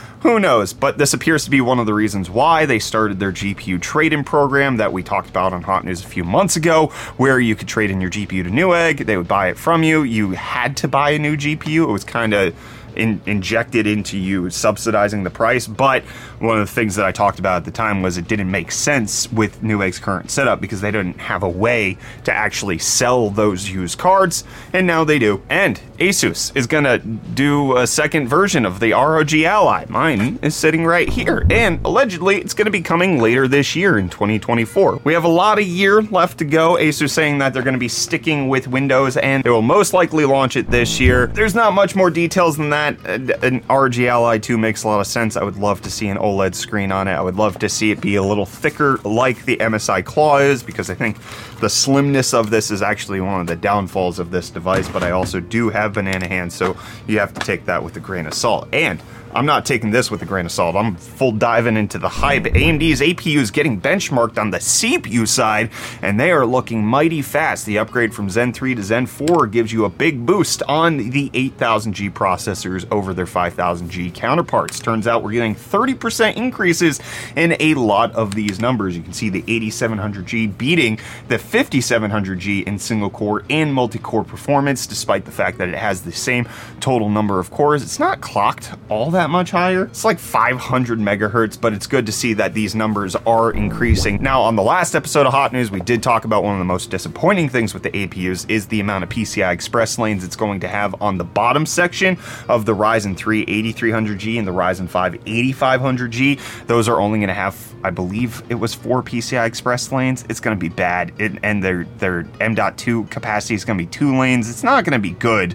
Who 0.22 0.40
knows? 0.40 0.72
But 0.72 0.96
this 0.96 1.12
appears 1.12 1.44
to 1.44 1.50
be 1.50 1.60
one 1.60 1.78
of 1.78 1.84
the 1.84 1.92
reasons 1.92 2.30
why 2.30 2.64
they 2.64 2.78
started 2.78 3.20
their 3.20 3.30
GPU 3.30 3.78
trade-in 3.78 4.24
program 4.24 4.78
that 4.78 4.90
we 4.90 5.02
talked 5.02 5.28
about 5.28 5.52
on 5.52 5.62
Hot 5.62 5.84
News 5.84 6.02
a 6.02 6.06
few 6.06 6.24
months 6.24 6.56
ago, 6.56 6.86
where 7.18 7.38
you 7.38 7.54
could 7.54 7.68
trade 7.68 7.90
in 7.90 8.00
your 8.00 8.08
GPU 8.08 8.44
to 8.44 8.50
Newegg. 8.50 9.04
They 9.04 9.18
would 9.18 9.28
buy 9.28 9.48
it 9.50 9.58
from 9.58 9.82
you. 9.82 10.02
You 10.02 10.30
had 10.30 10.78
to 10.78 10.88
buy 10.88 11.10
a 11.10 11.18
new 11.18 11.36
GPU. 11.36 11.82
It 11.82 11.92
was 11.92 12.04
kind 12.04 12.32
of 12.32 12.54
in, 12.96 13.20
injected 13.26 13.86
into 13.86 14.18
you, 14.18 14.50
subsidizing 14.50 15.22
the 15.22 15.30
price. 15.30 15.66
But 15.66 16.02
one 16.38 16.58
of 16.58 16.66
the 16.66 16.72
things 16.72 16.96
that 16.96 17.06
I 17.06 17.12
talked 17.12 17.38
about 17.38 17.58
at 17.58 17.64
the 17.64 17.70
time 17.70 18.02
was 18.02 18.18
it 18.18 18.28
didn't 18.28 18.50
make 18.50 18.72
sense 18.72 19.30
with 19.32 19.62
Newegg's 19.62 19.98
current 19.98 20.30
setup 20.30 20.60
because 20.60 20.80
they 20.80 20.90
didn't 20.90 21.18
have 21.18 21.42
a 21.42 21.48
way 21.48 21.96
to 22.24 22.32
actually 22.32 22.78
sell 22.78 23.30
those 23.30 23.70
used 23.70 23.98
cards, 23.98 24.44
and 24.72 24.86
now 24.86 25.04
they 25.04 25.18
do. 25.18 25.42
And 25.48 25.80
Asus 25.98 26.54
is 26.56 26.66
gonna 26.66 26.98
do 26.98 27.76
a 27.76 27.86
second 27.86 28.28
version 28.28 28.66
of 28.66 28.80
the 28.80 28.92
ROG 28.92 29.32
Ally. 29.34 29.84
Mine 29.88 30.38
is 30.42 30.56
sitting 30.56 30.84
right 30.84 31.08
here, 31.08 31.46
and 31.50 31.80
allegedly 31.84 32.40
it's 32.40 32.54
gonna 32.54 32.70
be 32.70 32.82
coming 32.82 33.20
later 33.20 33.46
this 33.46 33.76
year 33.76 33.98
in 33.98 34.08
2024. 34.08 35.00
We 35.04 35.12
have 35.12 35.24
a 35.24 35.28
lot 35.28 35.58
of 35.58 35.66
year 35.66 36.02
left 36.02 36.38
to 36.38 36.44
go. 36.44 36.74
Asus 36.74 37.10
saying 37.10 37.38
that 37.38 37.52
they're 37.52 37.62
gonna 37.62 37.78
be 37.78 37.88
sticking 37.88 38.48
with 38.48 38.66
Windows, 38.66 39.16
and 39.16 39.44
they 39.44 39.50
will 39.50 39.62
most 39.62 39.92
likely 39.92 40.24
launch 40.24 40.56
it 40.56 40.70
this 40.70 40.98
year. 40.98 41.28
There's 41.28 41.54
not 41.54 41.72
much 41.72 41.94
more 41.94 42.10
details 42.10 42.56
than 42.56 42.70
that. 42.70 42.81
Uh, 42.82 43.36
an 43.42 43.62
ROG 43.68 43.98
Ally 43.98 44.38
2 44.38 44.58
makes 44.58 44.82
a 44.82 44.88
lot 44.88 45.00
of 45.00 45.06
sense. 45.06 45.36
I 45.36 45.44
would 45.44 45.56
love 45.56 45.80
to 45.82 45.90
see 45.90 46.08
an 46.08 46.18
OLED 46.18 46.54
screen 46.54 46.90
on 46.90 47.06
it. 47.08 47.12
I 47.12 47.22
would 47.22 47.36
love 47.36 47.58
to 47.60 47.68
see 47.68 47.90
it 47.90 48.00
be 48.00 48.16
a 48.16 48.22
little 48.22 48.46
thicker 48.46 48.98
like 49.04 49.44
the 49.44 49.56
MSI 49.58 50.04
Claw 50.04 50.38
is 50.38 50.62
because 50.62 50.90
I 50.90 50.94
think 50.94 51.18
the 51.60 51.68
slimness 51.68 52.34
of 52.34 52.50
this 52.50 52.70
is 52.70 52.82
actually 52.82 53.20
one 53.20 53.40
of 53.40 53.46
the 53.46 53.56
downfalls 53.56 54.18
of 54.18 54.30
this 54.30 54.50
device, 54.50 54.88
but 54.88 55.02
I 55.02 55.12
also 55.12 55.40
do 55.40 55.70
have 55.70 55.92
banana 55.92 56.26
hands, 56.26 56.54
so 56.54 56.76
you 57.06 57.18
have 57.18 57.32
to 57.34 57.40
take 57.40 57.64
that 57.66 57.82
with 57.82 57.96
a 57.96 58.00
grain 58.00 58.26
of 58.26 58.34
salt. 58.34 58.68
And 58.72 59.00
I'm 59.34 59.46
not 59.46 59.64
taking 59.64 59.90
this 59.90 60.10
with 60.10 60.20
a 60.20 60.26
grain 60.26 60.44
of 60.44 60.52
salt. 60.52 60.76
I'm 60.76 60.94
full 60.94 61.32
diving 61.32 61.78
into 61.78 61.98
the 61.98 62.08
hype. 62.08 62.44
AMD's 62.44 63.00
APU 63.00 63.38
is 63.38 63.50
getting 63.50 63.80
benchmarked 63.80 64.36
on 64.36 64.50
the 64.50 64.58
CPU 64.58 65.26
side, 65.26 65.70
and 66.02 66.20
they 66.20 66.30
are 66.30 66.44
looking 66.44 66.84
mighty 66.84 67.22
fast. 67.22 67.64
The 67.64 67.78
upgrade 67.78 68.12
from 68.12 68.28
Zen 68.28 68.52
3 68.52 68.74
to 68.74 68.82
Zen 68.82 69.06
4 69.06 69.46
gives 69.46 69.72
you 69.72 69.86
a 69.86 69.88
big 69.88 70.26
boost 70.26 70.62
on 70.64 71.10
the 71.10 71.30
8000G 71.30 72.12
processors 72.12 72.86
over 72.90 73.14
their 73.14 73.24
5000G 73.24 74.12
counterparts. 74.12 74.78
Turns 74.78 75.06
out 75.06 75.22
we're 75.22 75.32
getting 75.32 75.54
30% 75.54 76.36
increases 76.36 77.00
in 77.34 77.56
a 77.58 77.72
lot 77.74 78.12
of 78.12 78.34
these 78.34 78.60
numbers. 78.60 78.94
You 78.94 79.02
can 79.02 79.14
see 79.14 79.30
the 79.30 79.42
8700G 79.42 80.58
beating 80.58 80.98
the 81.28 81.36
5700G 81.36 82.66
in 82.66 82.78
single 82.78 83.08
core 83.08 83.44
and 83.48 83.72
multi 83.72 83.98
core 83.98 84.24
performance, 84.24 84.86
despite 84.86 85.24
the 85.24 85.30
fact 85.30 85.56
that 85.56 85.70
it 85.70 85.76
has 85.76 86.02
the 86.02 86.12
same 86.12 86.46
total 86.80 87.08
number 87.08 87.38
of 87.38 87.50
cores. 87.50 87.82
It's 87.82 87.98
not 87.98 88.20
clocked 88.20 88.72
all 88.90 89.10
that 89.12 89.21
much 89.30 89.50
higher. 89.50 89.84
It's 89.84 90.04
like 90.04 90.18
500 90.18 90.98
megahertz, 90.98 91.60
but 91.60 91.72
it's 91.72 91.86
good 91.86 92.06
to 92.06 92.12
see 92.12 92.34
that 92.34 92.54
these 92.54 92.74
numbers 92.74 93.14
are 93.16 93.50
increasing. 93.52 94.22
Now, 94.22 94.42
on 94.42 94.56
the 94.56 94.62
last 94.62 94.94
episode 94.94 95.26
of 95.26 95.32
Hot 95.32 95.52
News, 95.52 95.70
we 95.70 95.80
did 95.80 96.02
talk 96.02 96.24
about 96.24 96.44
one 96.44 96.54
of 96.54 96.58
the 96.58 96.64
most 96.64 96.90
disappointing 96.90 97.48
things 97.48 97.74
with 97.74 97.82
the 97.82 97.90
APUs 97.90 98.48
is 98.48 98.66
the 98.66 98.80
amount 98.80 99.04
of 99.04 99.10
PCI 99.10 99.52
Express 99.52 99.98
lanes 99.98 100.24
it's 100.24 100.36
going 100.36 100.60
to 100.60 100.68
have 100.68 101.00
on 101.00 101.18
the 101.18 101.24
bottom 101.24 101.66
section 101.66 102.18
of 102.48 102.64
the 102.64 102.74
Ryzen 102.74 103.16
3 103.16 103.46
8300G 103.46 104.38
and 104.38 104.46
the 104.46 104.52
Ryzen 104.52 104.88
5 104.88 105.14
8500G. 105.24 106.66
Those 106.66 106.88
are 106.88 107.00
only 107.00 107.18
going 107.18 107.28
to 107.28 107.34
have, 107.34 107.74
I 107.84 107.90
believe 107.90 108.42
it 108.48 108.56
was 108.56 108.74
four 108.74 109.02
PCI 109.02 109.46
Express 109.46 109.92
lanes. 109.92 110.24
It's 110.28 110.40
going 110.40 110.56
to 110.56 110.60
be 110.60 110.68
bad, 110.68 111.12
it, 111.18 111.32
and 111.42 111.62
their 111.62 111.84
their 111.98 112.20
M.2 112.40 113.10
capacity 113.10 113.54
is 113.54 113.64
going 113.64 113.78
to 113.78 113.84
be 113.84 113.90
two 113.90 114.16
lanes. 114.16 114.48
It's 114.48 114.62
not 114.62 114.84
going 114.84 114.92
to 114.92 114.98
be 114.98 115.12
good 115.12 115.54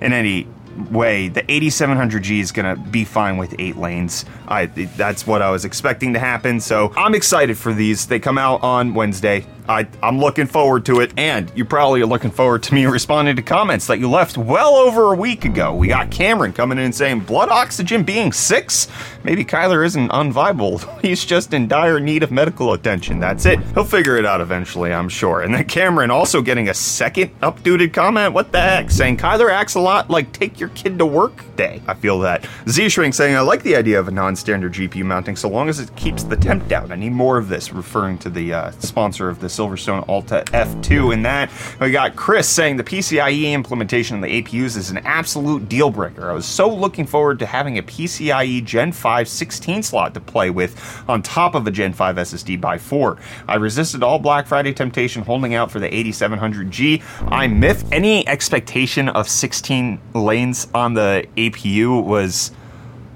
in 0.00 0.12
any 0.12 0.46
way. 0.90 1.28
The 1.28 1.42
8700G 1.42 2.40
is 2.40 2.52
to 2.76 2.80
be 2.82 3.04
fine 3.04 3.36
with 3.36 3.54
eight 3.58 3.76
lanes. 3.76 4.24
I 4.46 4.66
that's 4.66 5.26
what 5.26 5.42
I 5.42 5.50
was 5.50 5.64
expecting 5.64 6.12
to 6.14 6.18
happen. 6.18 6.60
So 6.60 6.92
I'm 6.96 7.14
excited 7.14 7.58
for 7.58 7.72
these. 7.72 8.06
They 8.06 8.18
come 8.18 8.38
out 8.38 8.62
on 8.62 8.94
Wednesday. 8.94 9.46
I, 9.68 9.86
I'm 10.02 10.18
looking 10.18 10.46
forward 10.46 10.86
to 10.86 11.00
it, 11.00 11.12
and 11.18 11.52
you 11.54 11.66
probably 11.66 12.00
are 12.00 12.06
looking 12.06 12.30
forward 12.30 12.62
to 12.64 12.74
me 12.74 12.86
responding 12.98 13.36
to 13.36 13.42
comments 13.42 13.86
that 13.88 13.98
you 13.98 14.08
left 14.08 14.38
well 14.38 14.76
over 14.76 15.12
a 15.12 15.16
week 15.16 15.44
ago. 15.44 15.74
We 15.74 15.88
got 15.88 16.10
Cameron 16.10 16.54
coming 16.54 16.78
in 16.78 16.90
saying 16.90 17.20
blood 17.20 17.50
oxygen 17.50 18.02
being 18.02 18.32
six. 18.32 18.88
Maybe 19.24 19.44
Kyler 19.44 19.84
isn't 19.84 20.08
unviable. 20.08 20.78
He's 21.02 21.22
just 21.22 21.52
in 21.52 21.68
dire 21.68 22.00
need 22.00 22.22
of 22.22 22.30
medical 22.30 22.72
attention. 22.72 23.20
That's 23.20 23.44
it. 23.44 23.60
He'll 23.74 23.84
figure 23.84 24.16
it 24.16 24.24
out 24.24 24.40
eventually, 24.40 24.90
I'm 24.90 25.10
sure. 25.10 25.42
And 25.42 25.52
then 25.52 25.66
Cameron 25.66 26.10
also 26.10 26.40
getting 26.40 26.70
a 26.70 26.74
second 26.74 27.38
updated 27.40 27.92
comment. 27.92 28.32
What 28.32 28.52
the 28.52 28.60
heck? 28.62 28.90
Saying 28.90 29.18
Kyler 29.18 29.50
acts 29.50 29.74
a 29.74 29.80
lot 29.80 30.08
like 30.08 30.32
take 30.32 30.58
your 30.58 30.70
kid 30.70 30.98
to 30.98 31.04
work 31.04 31.44
day. 31.56 31.82
I 31.86 31.92
feel 31.92 32.20
that. 32.20 32.48
Z 32.68 32.88
Shrink 32.88 33.12
saying 33.12 33.36
I 33.36 33.40
like 33.40 33.62
the 33.62 33.76
idea 33.76 34.00
of 34.00 34.08
a 34.08 34.12
non-standard 34.12 34.72
GPU 34.72 35.04
mounting 35.04 35.36
so 35.36 35.50
long 35.50 35.68
as 35.68 35.78
it 35.78 35.94
keeps 35.94 36.22
the 36.22 36.36
temp 36.36 36.66
down. 36.68 36.90
I 36.90 36.96
need 36.96 37.12
more 37.12 37.36
of 37.36 37.48
this, 37.48 37.70
referring 37.72 38.16
to 38.18 38.30
the 38.30 38.54
uh, 38.54 38.70
sponsor 38.72 39.28
of 39.28 39.40
this 39.40 39.57
Silverstone 39.58 40.08
Alta 40.08 40.44
F2 40.46 41.12
in 41.12 41.22
that. 41.22 41.50
We 41.80 41.90
got 41.90 42.14
Chris 42.14 42.48
saying 42.48 42.76
the 42.76 42.84
PCIe 42.84 43.52
implementation 43.52 44.16
of 44.16 44.22
the 44.22 44.40
APUs 44.42 44.76
is 44.76 44.90
an 44.90 44.98
absolute 44.98 45.68
deal 45.68 45.90
breaker. 45.90 46.30
I 46.30 46.32
was 46.32 46.46
so 46.46 46.72
looking 46.72 47.06
forward 47.06 47.40
to 47.40 47.46
having 47.46 47.76
a 47.78 47.82
PCIe 47.82 48.64
Gen 48.64 48.92
5 48.92 49.28
16 49.28 49.82
slot 49.82 50.14
to 50.14 50.20
play 50.20 50.50
with 50.50 51.04
on 51.08 51.22
top 51.22 51.56
of 51.56 51.66
a 51.66 51.72
Gen 51.72 51.92
5 51.92 52.16
SSD 52.16 52.60
by 52.60 52.78
4. 52.78 53.18
I 53.48 53.56
resisted 53.56 54.02
all 54.04 54.20
Black 54.20 54.46
Friday 54.46 54.72
temptation 54.72 55.22
holding 55.22 55.54
out 55.54 55.70
for 55.70 55.80
the 55.80 55.88
8700G. 55.88 57.02
I 57.26 57.48
myth 57.48 57.88
any 57.90 58.26
expectation 58.28 59.08
of 59.08 59.28
16 59.28 60.00
lanes 60.14 60.68
on 60.72 60.94
the 60.94 61.26
APU 61.36 62.04
was 62.04 62.52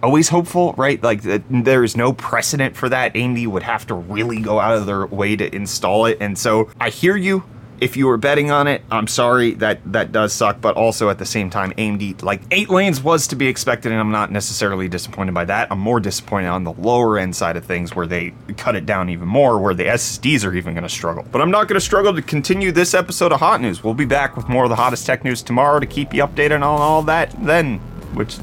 always 0.02 0.28
hopeful, 0.28 0.75
right? 0.76 1.02
Like 1.02 1.23
there 1.23 1.85
is 1.85 1.97
no 1.97 2.12
precedent 2.12 2.76
for 2.76 2.88
that. 2.88 3.14
AMD 3.14 3.47
would 3.47 3.62
have 3.62 3.87
to 3.87 3.94
really 3.94 4.40
go 4.40 4.61
out 4.61 4.76
of 4.76 4.87
their 4.87 5.06
way 5.06 5.37
to 5.37 5.54
install 5.54 6.06
it, 6.06 6.18
and 6.21 6.38
so 6.38 6.71
I 6.80 6.90
hear 6.90 7.16
you. 7.16 7.44
If 7.80 7.97
you 7.97 8.06
were 8.06 8.16
betting 8.16 8.52
on 8.52 8.68
it, 8.68 8.82
I'm 8.92 9.09
sorry 9.09 9.54
that 9.54 9.80
that 9.92 10.12
does 10.12 10.32
suck, 10.32 10.61
but 10.61 10.76
also 10.76 11.11
at 11.11 11.18
the 11.18 11.26
same 11.26 11.50
time, 11.50 11.73
AMD 11.73 12.23
like 12.23 12.40
eight 12.52 12.71
lanes 12.71 13.02
was 13.02 13.26
to 13.26 13.35
be 13.35 13.49
expected, 13.49 13.90
and 13.90 14.00
I'm 14.00 14.12
not 14.12 14.30
necessarily 14.30 14.88
disappointed 14.88 15.35
by 15.35 15.47
that. 15.47 15.66
I'm 15.73 15.80
more 15.80 15.99
disappointed 15.99 16.47
on 16.47 16.62
the 16.62 16.75
lower 16.75 17.18
end 17.18 17.35
side 17.35 17.56
of 17.56 17.64
things 17.64 17.97
where 17.97 18.06
they 18.06 18.35
cut 18.56 18.76
it 18.76 18.87
down 18.87 19.09
even 19.11 19.26
more, 19.26 19.59
where 19.59 19.75
the 19.75 19.82
SSDs 19.82 20.49
are 20.49 20.54
even 20.54 20.75
going 20.75 20.85
to 20.85 20.88
struggle. 20.88 21.26
But 21.32 21.42
I'm 21.42 21.50
not 21.50 21.66
going 21.66 21.75
to 21.75 21.85
struggle 21.85 22.14
to 22.14 22.23
continue 22.23 22.71
this 22.71 22.94
episode 22.94 23.32
of 23.32 23.40
Hot 23.40 23.61
News. 23.61 23.82
We'll 23.82 23.94
be 23.94 24.04
back 24.04 24.37
with 24.37 24.49
more 24.49 24.62
of 24.62 24.71
the 24.71 24.76
hottest 24.76 25.04
tech 25.04 25.25
news 25.25 25.42
tomorrow 25.42 25.80
to 25.80 25.87
keep 25.87 26.14
you 26.14 26.23
updated 26.23 26.59
on 26.59 26.62
all 26.62 27.02
that 27.02 27.35
then, 27.44 27.80
which 28.14 28.38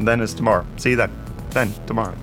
then 0.00 0.20
is 0.20 0.34
tomorrow. 0.34 0.66
See 0.76 0.90
you 0.90 0.96
then. 0.96 1.10
Then, 1.50 1.72
tomorrow. 1.86 2.16